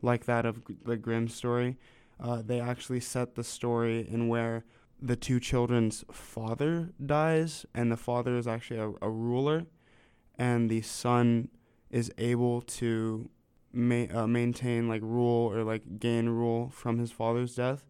[0.00, 1.76] like that of the Grimm story.
[2.20, 4.64] Uh, they actually set the story in where
[5.04, 9.66] the two children's father dies, and the father is actually a, a ruler,
[10.38, 11.50] and the son
[11.90, 13.28] is able to
[13.70, 17.84] ma- uh, maintain like rule or like gain rule from his father's death.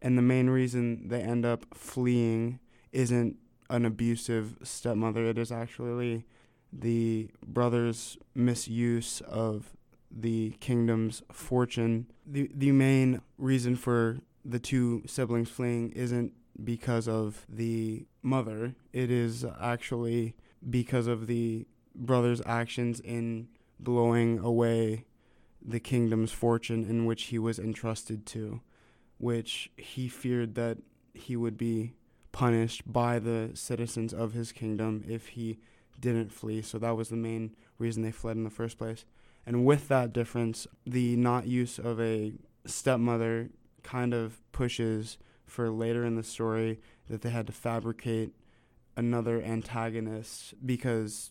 [0.00, 2.60] And the main reason they end up fleeing
[2.92, 3.36] isn't
[3.68, 6.24] an abusive stepmother, it is actually
[6.72, 9.76] the brother's misuse of
[10.10, 12.06] the kingdom's fortune.
[12.26, 18.74] The the main reason for the two siblings fleeing isn't because of the mother.
[18.92, 20.34] It is actually
[20.68, 25.04] because of the brother's actions in blowing away
[25.64, 28.60] the kingdom's fortune in which he was entrusted to,
[29.18, 30.78] which he feared that
[31.14, 31.94] he would be
[32.32, 35.58] punished by the citizens of his kingdom if he
[35.98, 36.60] didn't flee.
[36.60, 39.04] So that was the main reason they fled in the first place.
[39.46, 42.34] And with that difference, the not use of a
[42.66, 43.50] stepmother
[43.82, 45.18] kind of pushes
[45.54, 48.34] for later in the story that they had to fabricate
[48.96, 51.30] another antagonist because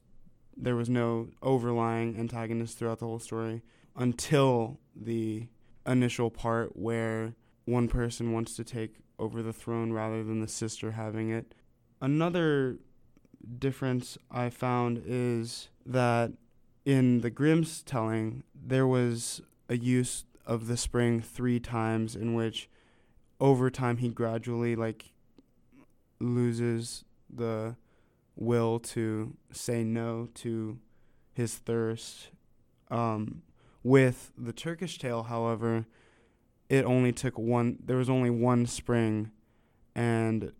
[0.56, 3.62] there was no overlying antagonist throughout the whole story
[3.98, 5.46] until the
[5.86, 7.34] initial part where
[7.66, 11.54] one person wants to take over the throne rather than the sister having it.
[12.02, 12.78] Another
[13.60, 16.32] difference I found is that
[16.86, 22.70] in the Grimm's telling, there was a use of the spring three times in which
[23.40, 25.12] over time he gradually like
[26.20, 27.76] loses the
[28.36, 30.80] will to say no to
[31.34, 32.30] his thirst.
[32.90, 33.42] Um,
[33.84, 35.86] with the Turkish tale, however,
[36.70, 37.80] it only took one.
[37.84, 39.32] There was only one spring,
[39.94, 40.54] and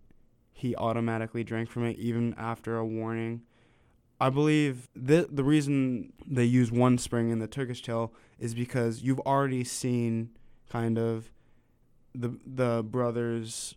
[0.52, 3.42] he automatically drank from it even after a warning.
[4.20, 9.02] I believe the the reason they use one spring in the Turkish tale is because
[9.02, 10.30] you've already seen
[10.70, 11.30] kind of
[12.14, 13.74] the the brothers'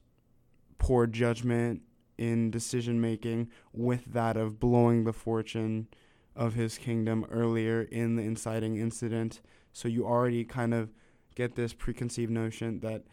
[0.77, 1.81] poor judgment
[2.17, 5.87] in decision making with that of blowing the fortune
[6.35, 9.41] of his kingdom earlier in the inciting incident.
[9.73, 10.91] So you already kind of
[11.35, 13.03] get this preconceived notion that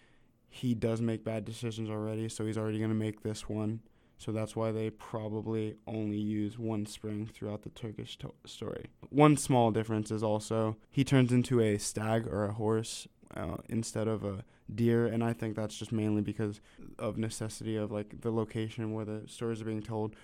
[0.49, 3.81] he does make bad decisions already, so he's already going to make this one.
[4.19, 8.87] So that's why they probably only use one spring throughout the Turkish to- story.
[9.11, 14.07] One small difference is also he turns into a stag or a horse uh, instead
[14.07, 16.61] of a deer, and I think that's just mainly because
[16.99, 20.15] of necessity of like the location where the stories are being told.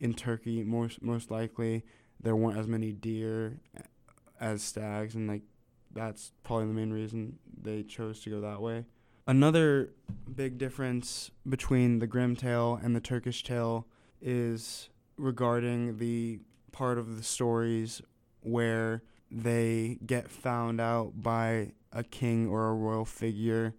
[0.00, 1.84] In Turkey, most most likely
[2.20, 3.82] there weren't as many deer eh,
[4.40, 5.42] as stags, and like
[5.92, 8.84] that's probably the main reason they chose to go that way.
[9.26, 9.90] Another
[10.34, 13.86] big difference between the Grimm tale and the Turkish tale
[14.22, 16.38] is regarding the
[16.72, 18.00] part of the stories
[18.40, 23.74] where they get found out by a king or a royal figure.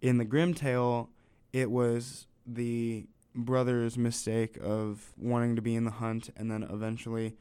[0.00, 1.10] In the Grimm tale,
[1.52, 7.36] it was the brother's mistake of wanting to be in the hunt and then eventually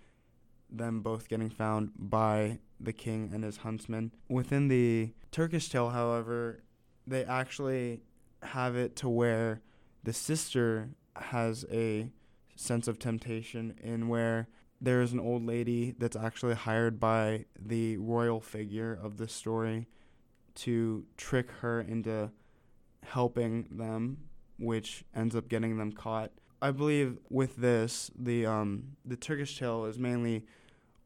[0.69, 4.11] them both getting found by the king and his huntsmen.
[4.27, 6.63] Within the Turkish tale, however,
[7.07, 8.01] they actually
[8.43, 9.61] have it to where
[10.03, 12.09] the sister has a
[12.55, 14.47] sense of temptation in where
[14.81, 19.87] there is an old lady that's actually hired by the royal figure of the story
[20.55, 22.31] to trick her into
[23.03, 24.17] helping them,
[24.57, 26.31] which ends up getting them caught.
[26.61, 30.45] I believe with this, the um, the Turkish tale is mainly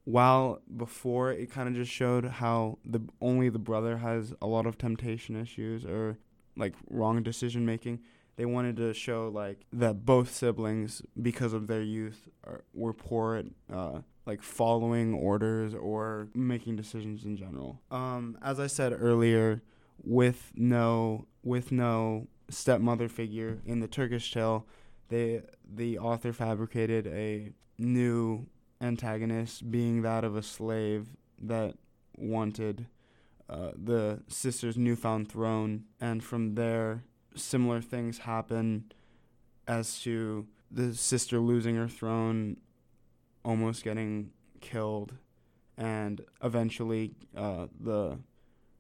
[0.06, 4.66] while before it kind of just showed how the only the brother has a lot
[4.66, 6.18] of temptation issues or
[6.58, 8.00] like wrong decision making.
[8.36, 13.36] They wanted to show like that both siblings, because of their youth, are, were poor
[13.36, 17.80] at uh, like following orders or making decisions in general.
[17.92, 19.62] Um, as I said earlier,
[20.04, 24.66] with no with no stepmother figure in the Turkish tale,
[25.10, 28.46] they the author fabricated a new
[28.82, 31.08] antagonist, being that of a slave
[31.42, 31.76] that
[32.18, 32.88] wanted
[33.50, 37.04] uh, the sister's newfound throne, and from there,
[37.36, 38.92] similar things happen
[39.68, 42.58] as to the sister losing her throne,
[43.44, 44.32] almost getting
[44.62, 45.14] killed,
[45.78, 48.18] and eventually uh, the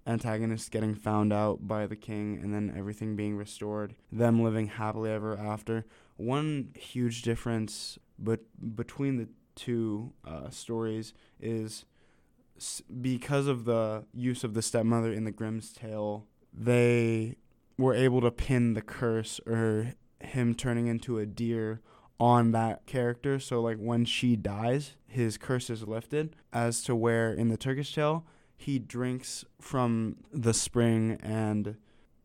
[0.05, 5.11] antagonist getting found out by the king, and then everything being restored, them living happily
[5.11, 5.85] ever after.
[6.17, 8.41] One huge difference but
[8.75, 11.85] between the two uh, stories is
[12.57, 17.35] s- because of the use of the stepmother in the Grimm's tale, they
[17.77, 21.81] were able to pin the curse or him turning into a deer
[22.19, 23.39] on that character.
[23.39, 26.35] So like when she dies, his curse is lifted.
[26.51, 28.25] As to where in the Turkish tale,
[28.55, 31.77] he drinks from the spring and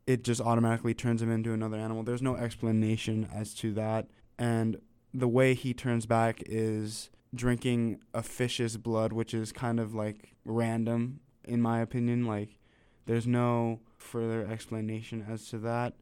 [0.07, 2.03] it just automatically turns him into another animal.
[2.03, 4.07] There's no explanation as to that.
[4.39, 4.81] And
[5.13, 10.35] the way he turns back is drinking a fish's blood, which is kind of like
[10.45, 12.27] random in my opinion.
[12.27, 12.59] Like
[13.07, 15.95] there's no further explanation as to that.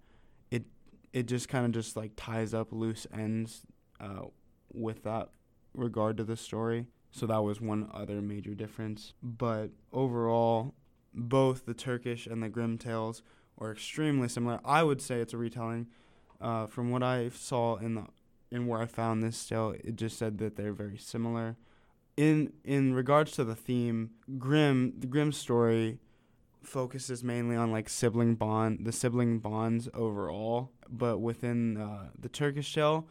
[0.51, 0.65] It
[1.13, 3.63] it just kind of just like ties up loose ends
[4.01, 4.27] uh,
[4.73, 5.31] with that
[5.75, 6.87] regard to the story.
[7.17, 9.15] So that was one other major difference.
[9.23, 10.75] But overall,
[11.15, 13.23] both the Turkish and the Grimm tales
[13.57, 14.61] are extremely similar.
[14.67, 15.87] I would say it's a retelling.
[16.43, 18.05] Uh, from what I saw in the
[18.51, 21.57] in where I found this tale, it just said that they're very similar.
[22.19, 25.99] In in regards to the theme, Grimm the Grimm story
[26.63, 32.75] focuses mainly on like sibling bond the sibling bonds overall, but within uh, the Turkish
[32.75, 33.09] tale,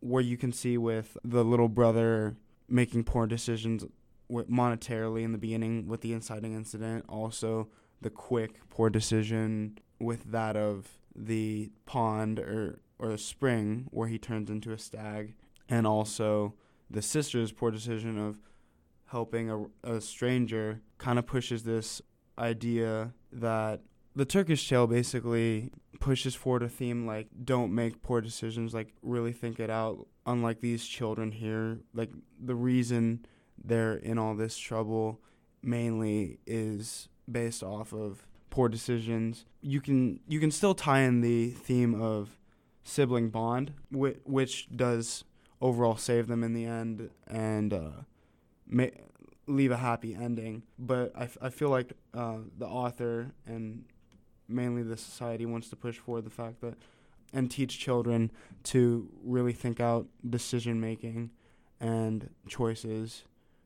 [0.00, 2.36] where you can see with the little brother
[2.68, 3.84] making poor decisions
[4.30, 7.68] monetarily in the beginning with the inciting incident, also
[8.00, 14.18] the quick poor decision with that of the pond or or the spring where he
[14.18, 15.34] turns into a stag,
[15.68, 16.54] and also
[16.90, 18.40] the sister's poor decision of
[19.06, 22.02] helping a, a stranger kind of pushes this
[22.38, 23.80] idea that
[24.14, 29.32] the Turkish tale basically pushes forward a theme like don't make poor decisions, like really
[29.32, 30.06] think it out.
[30.26, 33.24] Unlike these children here, like the reason
[33.62, 35.20] they're in all this trouble
[35.62, 39.44] mainly is based off of poor decisions.
[39.60, 42.38] You can you can still tie in the theme of
[42.82, 45.24] sibling bond, wh- which does
[45.60, 47.90] overall save them in the end and uh,
[48.66, 48.86] ma-
[49.46, 50.62] leave a happy ending.
[50.78, 53.84] But I, f- I feel like uh, the author and
[54.48, 56.74] mainly the society wants to push for the fact that
[57.32, 58.30] and teach children
[58.64, 61.30] to really think out decision making
[61.80, 63.24] and choices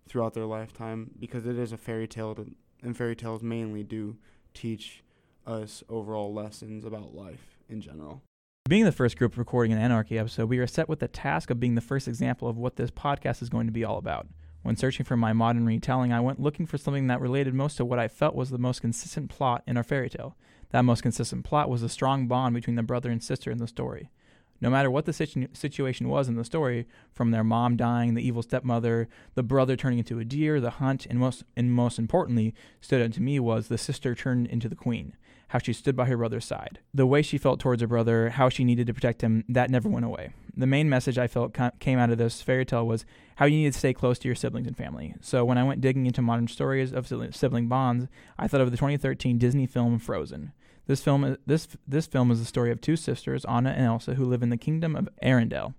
[0.08, 2.50] throughout their lifetime because it is a fairy tale to,
[2.82, 4.16] and fairy tales mainly do
[4.52, 5.02] teach
[5.46, 8.22] us overall lessons about life in general.
[8.68, 11.58] Being the first group recording an Anarchy episode, we are set with the task of
[11.58, 14.28] being the first example of what this podcast is going to be all about.
[14.62, 17.84] When searching for my modern retelling, I went looking for something that related most to
[17.84, 20.36] what I felt was the most consistent plot in our fairy tale.
[20.70, 23.66] That most consistent plot was the strong bond between the brother and sister in the
[23.66, 24.10] story.
[24.62, 28.24] No matter what the situ- situation was in the story, from their mom dying, the
[28.24, 32.54] evil stepmother, the brother turning into a deer, the hunt, and most and most importantly,
[32.80, 35.16] stood out to me was the sister turned into the queen.
[35.48, 36.78] How she stood by her brother's side.
[36.94, 39.88] The way she felt towards her brother, how she needed to protect him, that never
[39.88, 40.32] went away.
[40.56, 43.04] The main message I felt came out of this fairy tale was
[43.36, 45.14] how you need to stay close to your siblings and family.
[45.20, 48.06] So when I went digging into modern stories of sibling bonds,
[48.38, 50.52] I thought of the 2013 Disney film Frozen.
[50.86, 54.24] This film, this this film is the story of two sisters, Anna and Elsa, who
[54.24, 55.74] live in the kingdom of Arendelle.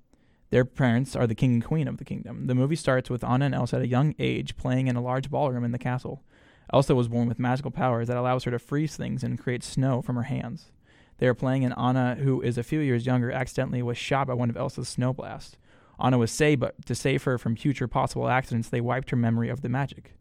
[0.50, 2.48] Their parents are the king and queen of the kingdom.
[2.48, 5.30] The movie starts with Anna and Elsa at a young age playing in a large
[5.30, 6.24] ballroom in the castle.
[6.72, 10.02] Elsa was born with magical powers that allows her to freeze things and create snow
[10.02, 10.72] from her hands.
[11.18, 14.34] They are playing, and Anna, who is a few years younger, accidentally was shot by
[14.34, 15.58] one of Elsa's snow blasts.
[16.00, 19.50] Anna was saved, but to save her from future possible accidents, they wiped her memory
[19.50, 20.14] of the magic.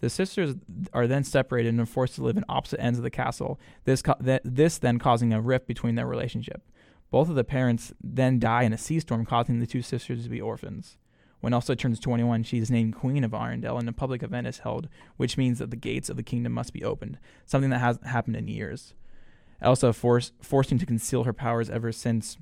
[0.00, 0.54] The sisters
[0.92, 4.14] are then separated and forced to live in opposite ends of the castle, this, co-
[4.22, 6.62] th- this then causing a rift between their relationship.
[7.10, 10.28] Both of the parents then die in a sea storm, causing the two sisters to
[10.28, 10.98] be orphans.
[11.40, 14.58] When Elsa turns 21, she is named Queen of Arendelle, and a public event is
[14.58, 18.06] held, which means that the gates of the kingdom must be opened, something that hasn't
[18.06, 18.94] happened in years.
[19.60, 22.36] Elsa, force, forcing to conceal her powers ever since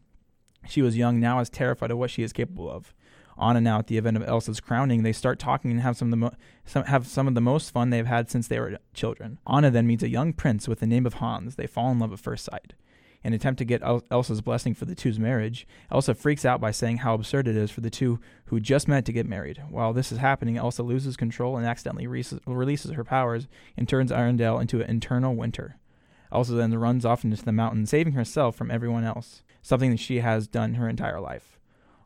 [0.67, 2.95] she was young, now is terrified of what she is capable of.
[3.41, 6.11] Anna now at the event of Elsa's crowning, they start talking and have some of
[6.11, 9.39] the mo- some, have some of the most fun they've had since they were children.
[9.47, 11.57] Anna then meets a young prince with the name of Hans.
[11.57, 12.75] They fall in love at first sight.
[13.25, 16.71] In attempt to get El- Elsa's blessing for the two's marriage, Elsa freaks out by
[16.71, 19.63] saying how absurd it is for the two who just met to get married.
[19.71, 24.13] While this is happening, Elsa loses control and accidentally re- releases her powers and turns
[24.13, 25.77] Arendelle into an eternal winter.
[26.31, 30.21] Elsa then runs off into the mountain, saving herself from everyone else, something that she
[30.21, 31.54] has done her entire life.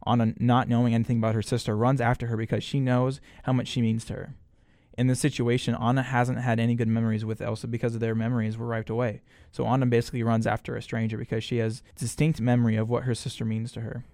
[0.06, 3.68] Anna, not knowing anything about her sister, runs after her because she knows how much
[3.68, 4.34] she means to her.
[4.96, 8.68] In this situation, Anna hasn't had any good memories with Elsa because their memories were
[8.68, 9.22] wiped away.
[9.52, 13.14] So Anna basically runs after a stranger because she has distinct memory of what her
[13.14, 14.04] sister means to her.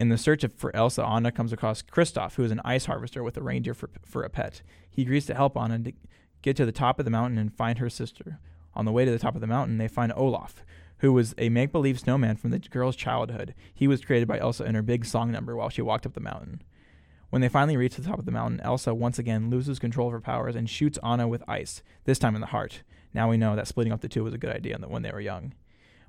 [0.00, 3.36] In the search for Elsa, Anna comes across Kristoff, who is an ice harvester with
[3.36, 4.62] a reindeer for, for a pet.
[4.90, 5.92] He agrees to help Anna to
[6.40, 8.40] get to the top of the mountain and find her sister.
[8.74, 10.64] On the way to the top of the mountain, they find Olaf,
[11.04, 13.54] who was a make believe snowman from the girl's childhood.
[13.74, 16.20] He was created by Elsa in her big song number while she walked up the
[16.20, 16.62] mountain.
[17.28, 20.14] When they finally reach the top of the mountain, Elsa once again loses control of
[20.14, 22.84] her powers and shoots Anna with ice, this time in the heart.
[23.12, 25.20] Now we know that splitting up the two was a good idea when they were
[25.20, 25.52] young.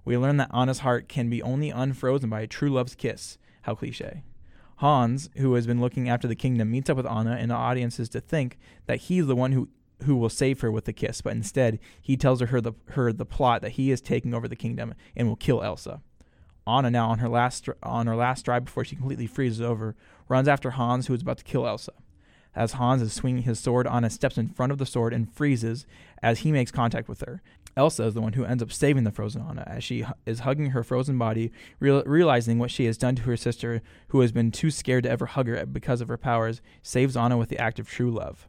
[0.06, 3.38] We learn that Anna's heart can be only unfrozen by a true love's kiss.
[3.64, 4.24] How cliche.
[4.78, 8.00] Hans, who has been looking after the kingdom, meets up with Anna, and the audience
[8.00, 9.68] is to think that he's the one who
[10.04, 13.26] who will save her with the kiss, but instead he tells her the her the
[13.26, 16.02] plot that he is taking over the kingdom and will kill Elsa.
[16.68, 19.96] Anna, now on her last on her last stride before she completely freezes over,
[20.28, 21.94] runs after Hans, who is about to kill Elsa.
[22.56, 25.86] As Hans is swinging his sword, Anna steps in front of the sword and freezes
[26.24, 27.42] as he makes contact with her.
[27.78, 30.68] Elsa is the one who ends up saving the frozen Anna as she is hugging
[30.68, 34.50] her frozen body, real, realizing what she has done to her sister, who has been
[34.50, 37.78] too scared to ever hug her because of her powers, saves Anna with the act
[37.78, 38.48] of true love.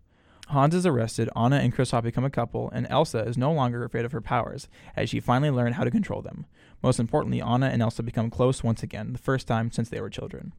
[0.51, 4.05] Hans is arrested, Anna and Kristoff become a couple, and Elsa is no longer afraid
[4.05, 6.47] of her powers, as she finally learned how to control them.
[6.85, 10.09] Most importantly, Anna and Elsa become close once again, the first time since they were
[10.09, 10.53] children.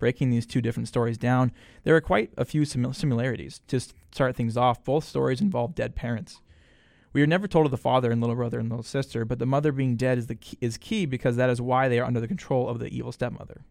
[0.00, 1.52] Breaking these two different stories down,
[1.84, 3.60] there are quite a few similarities.
[3.68, 3.80] To
[4.10, 6.40] start things off, both stories involve dead parents.
[7.12, 9.46] We are never told of the father and little brother and little sister, but the
[9.46, 12.20] mother being dead is, the key, is key because that is why they are under
[12.20, 13.62] the control of the evil stepmother.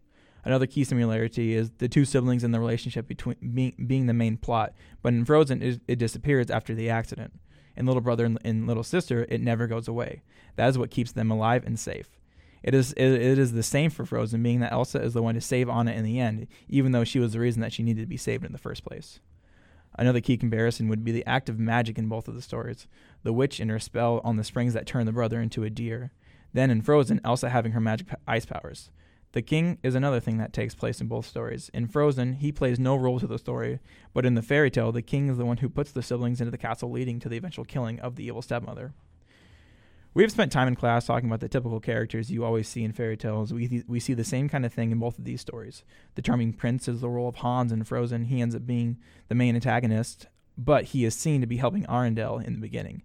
[0.48, 4.38] Another key similarity is the two siblings and the relationship between being, being the main
[4.38, 4.72] plot,
[5.02, 7.38] but in Frozen it, it disappears after the accident.
[7.76, 10.22] In Little Brother and, and, Little Sister, it never goes away.
[10.56, 12.18] That is what keeps them alive and safe.
[12.62, 15.34] It is it, it is the same for Frozen, being that Elsa is the one
[15.34, 18.00] to save Anna in the end, even though she was the reason that she needed
[18.00, 19.20] to be saved in the first place.
[19.98, 22.86] Another key comparison would be the act of magic in both of the stories.
[23.22, 26.10] The witch and her spell on the springs that turn the brother into a deer.
[26.54, 28.88] Then in Frozen, Elsa having her magic ice powers.
[29.38, 31.70] The king is another thing that takes place in both stories.
[31.72, 33.78] In Frozen, he plays no role to the story,
[34.12, 36.50] but in the fairy tale, the king is the one who puts the siblings into
[36.50, 38.94] the castle, leading to the eventual killing of the evil stepmother.
[40.12, 42.90] We have spent time in class talking about the typical characters you always see in
[42.90, 43.52] fairy tales.
[43.52, 45.84] We, th- we see the same kind of thing in both of these stories.
[46.16, 48.24] The charming prince is the role of Hans in Frozen.
[48.24, 50.26] He ends up being the main antagonist,
[50.56, 53.04] but he is seen to be helping Arendelle in the beginning.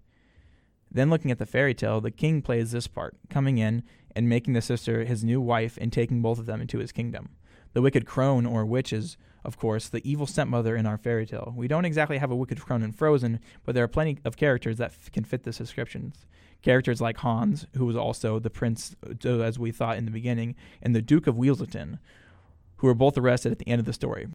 [0.94, 3.84] Then, looking at the fairy tale, the king plays this part, coming in
[4.16, 7.30] and making the sister his new wife and taking both of them into his kingdom.
[7.74, 11.54] The wicked crone, or witch, is, of course, the evil stepmother in our fairy tale.
[11.56, 14.78] We don't exactly have a wicked crone in Frozen, but there are plenty of characters
[14.78, 16.14] that f- can fit this description.
[16.62, 20.56] Characters like Hans, who was also the prince, uh, as we thought in the beginning,
[20.82, 21.98] and the Duke of Weaselton,
[22.78, 24.28] who were both arrested at the end of the story.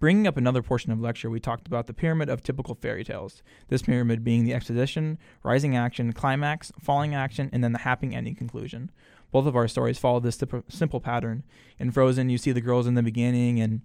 [0.00, 3.42] Bringing up another portion of lecture, we talked about the pyramid of typical fairy tales.
[3.66, 8.36] This pyramid being the exposition, rising action, climax, falling action, and then the happy ending
[8.36, 8.92] conclusion.
[9.30, 11.44] Both of our stories follow this simple pattern.
[11.78, 13.82] In Frozen, you see the girls in the beginning and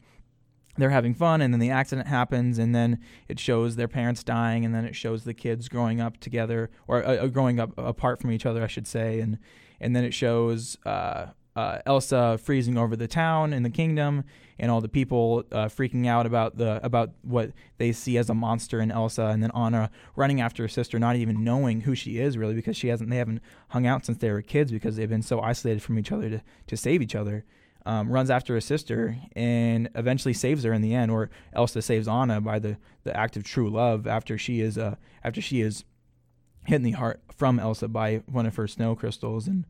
[0.77, 4.65] they're having fun, and then the accident happens, and then it shows their parents dying,
[4.65, 8.19] and then it shows the kids growing up together or uh, uh growing up apart
[8.19, 9.37] from each other, I should say, and
[9.79, 14.23] and then it shows uh, uh, Elsa freezing over the town and the kingdom,
[14.59, 18.33] and all the people uh, freaking out about the about what they see as a
[18.33, 22.17] monster in Elsa, and then Anna running after her sister, not even knowing who she
[22.17, 25.09] is really, because she hasn't they haven't hung out since they were kids because they've
[25.09, 27.45] been so isolated from each other to to save each other.
[27.85, 32.07] Um, runs after her sister and eventually saves her in the end, or Elsa saves
[32.07, 35.83] Anna by the, the act of true love after she is uh, after she is
[36.65, 39.65] hit in the heart from Elsa by one of her snow crystals and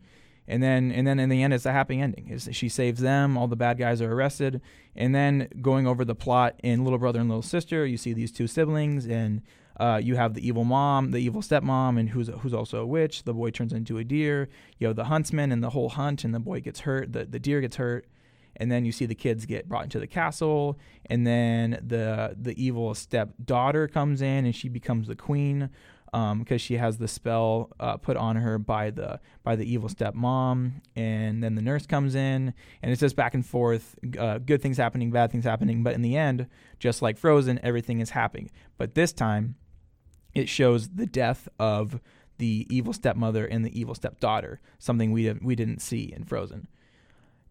[0.47, 2.29] and then and then in the end it's a happy ending.
[2.29, 4.61] Is she saves them all the bad guys are arrested.
[4.95, 8.31] And then going over the plot in little brother and little sister you see these
[8.31, 9.41] two siblings and
[9.79, 13.23] uh, you have the evil mom the evil stepmom and who's who's also a witch.
[13.23, 14.49] The boy turns into a deer.
[14.79, 17.39] You have the huntsman and the whole hunt and the boy gets hurt the, the
[17.39, 18.05] deer gets hurt.
[18.57, 20.77] And then you see the kids get brought into the castle.
[21.07, 25.69] And then the the evil stepdaughter comes in and she becomes the queen
[26.13, 30.73] because she has the spell uh, put on her by the by the evil stepmom,
[30.95, 34.77] and then the nurse comes in, and it's just back and forth, uh, good things
[34.77, 35.83] happening, bad things happening.
[35.83, 36.47] But in the end,
[36.79, 38.51] just like Frozen, everything is happening.
[38.77, 39.55] But this time,
[40.33, 41.99] it shows the death of
[42.37, 46.67] the evil stepmother and the evil stepdaughter, something we we didn't see in Frozen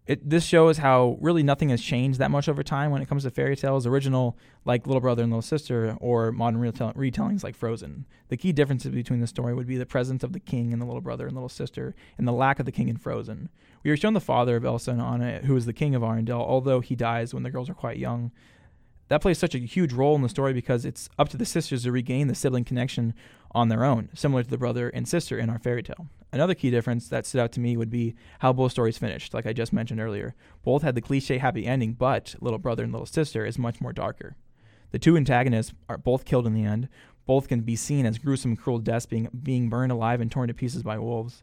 [0.07, 3.23] it this shows how really nothing has changed that much over time when it comes
[3.23, 7.55] to fairy tales, original like Little Brother and Little Sister, or modern retell- retellings like
[7.55, 8.07] Frozen.
[8.29, 10.87] The key differences between the story would be the presence of the king and the
[10.87, 13.49] Little Brother and Little Sister, and the lack of the king in Frozen.
[13.85, 16.41] We are shown the father of Elsa and Anna, who is the king of Arendelle,
[16.41, 18.33] although he dies when the girls are quite young.
[19.09, 21.83] That plays such a huge role in the story because it's up to the sisters
[21.83, 23.15] to regain the sibling connection
[23.55, 26.07] on their own, similar to the brother and sister in our fairy tale.
[26.33, 29.47] Another key difference that stood out to me would be how both stories finished, like
[29.47, 30.35] I just mentioned earlier.
[30.65, 33.93] Both had the cliche happy ending, but Little Brother and Little Sister is much more
[33.93, 34.37] darker.
[34.93, 36.89] The two antagonists are both killed in the end.
[37.27, 40.55] Both can be seen as gruesome, cruel deaths, being being burned alive and torn to
[40.55, 41.43] pieces by wolves.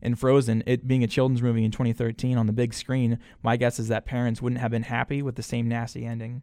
[0.00, 3.80] In Frozen, it being a children's movie in 2013 on the big screen, my guess
[3.80, 6.42] is that parents wouldn't have been happy with the same nasty ending.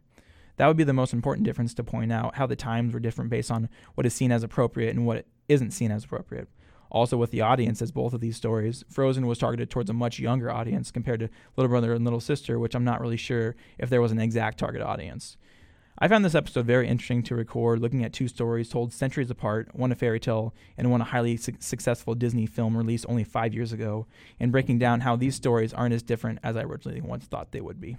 [0.56, 3.30] That would be the most important difference to point out how the times were different
[3.30, 6.48] based on what is seen as appropriate and what isn't seen as appropriate.
[6.90, 10.18] Also, with the audience, as both of these stories, Frozen was targeted towards a much
[10.18, 13.90] younger audience compared to Little Brother and Little Sister, which I'm not really sure if
[13.90, 15.36] there was an exact target audience.
[15.98, 19.74] I found this episode very interesting to record, looking at two stories told centuries apart,
[19.74, 23.54] one a fairy tale and one a highly su- successful Disney film released only five
[23.54, 24.06] years ago,
[24.38, 27.62] and breaking down how these stories aren't as different as I originally once thought they
[27.62, 27.96] would be.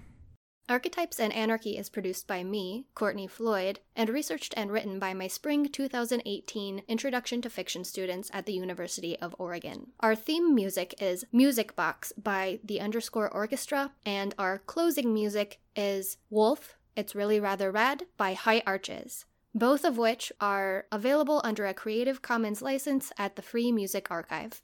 [0.70, 5.28] Archetypes and Anarchy is produced by me, Courtney Floyd, and researched and written by my
[5.28, 9.88] spring 2018 Introduction to Fiction students at the University of Oregon.
[10.02, 16.18] Our theme music is Music Box by the underscore orchestra, and our closing music is
[16.30, 19.24] Wolf, It's Really Rather Rad by High Arches,
[19.56, 24.62] both of which are available under a Creative Commons license at the Free Music Archive.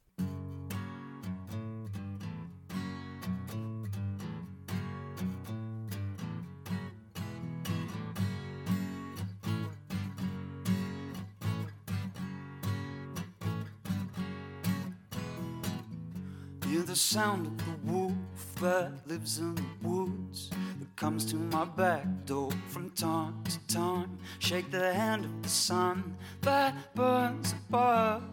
[17.03, 18.13] Sound of the wolf
[18.61, 20.49] that lives in the woods
[20.79, 24.17] that comes to my back door from time to time.
[24.39, 28.23] Shake the hand of the sun that burns above,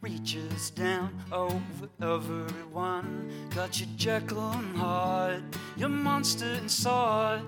[0.00, 3.32] reaches down over everyone.
[3.52, 5.42] Got your Jekyll and Hyde,
[5.76, 7.42] your monster inside,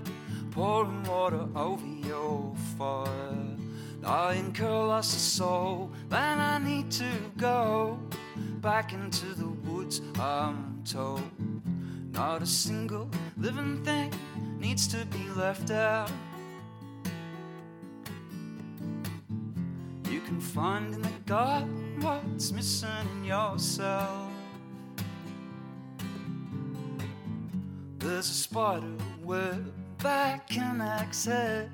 [0.51, 3.09] pouring water over your fire.
[4.05, 7.99] I incur lost a soul, then I need to go
[8.61, 9.56] back into the
[9.87, 10.03] woods.
[10.19, 11.23] I'm told
[12.13, 14.13] not a single living thing
[14.59, 16.11] needs to be left out.
[20.11, 24.31] You can find in the garden what's missing in yourself.
[27.99, 31.69] There's a spider web that can access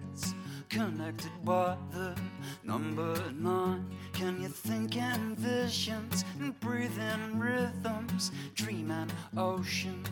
[0.73, 2.17] connected by the
[2.65, 3.85] number nine.
[4.15, 8.33] Can you think in visions and breathe in rhythms?
[8.55, 10.03] Dream an ocean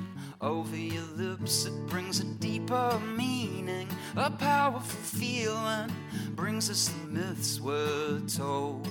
[0.43, 1.65] over your lips.
[1.65, 5.91] It brings a deeper meaning, a powerful feeling.
[6.37, 8.87] Brings us the myths we're told.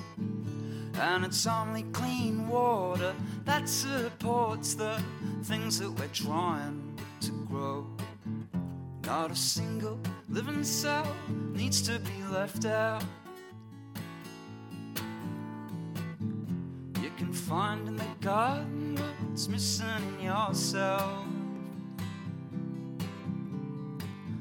[0.96, 3.14] And it's only clean water
[3.46, 5.00] that supports the
[5.44, 7.86] things that we're trying to grow.
[9.06, 10.00] Not a single
[10.30, 11.16] living cell
[11.60, 13.04] needs to be left out.
[17.02, 18.98] You can find in the garden
[19.28, 19.86] what's missing
[20.20, 21.26] in yourself.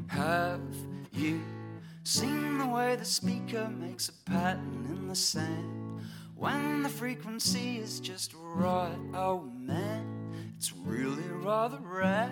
[0.06, 0.60] Have
[1.12, 1.40] you
[2.04, 6.00] seen the way the speaker makes a pattern in the sand?
[6.36, 10.04] When the frequency is just right, oh man,
[10.56, 12.30] it's really rather rad.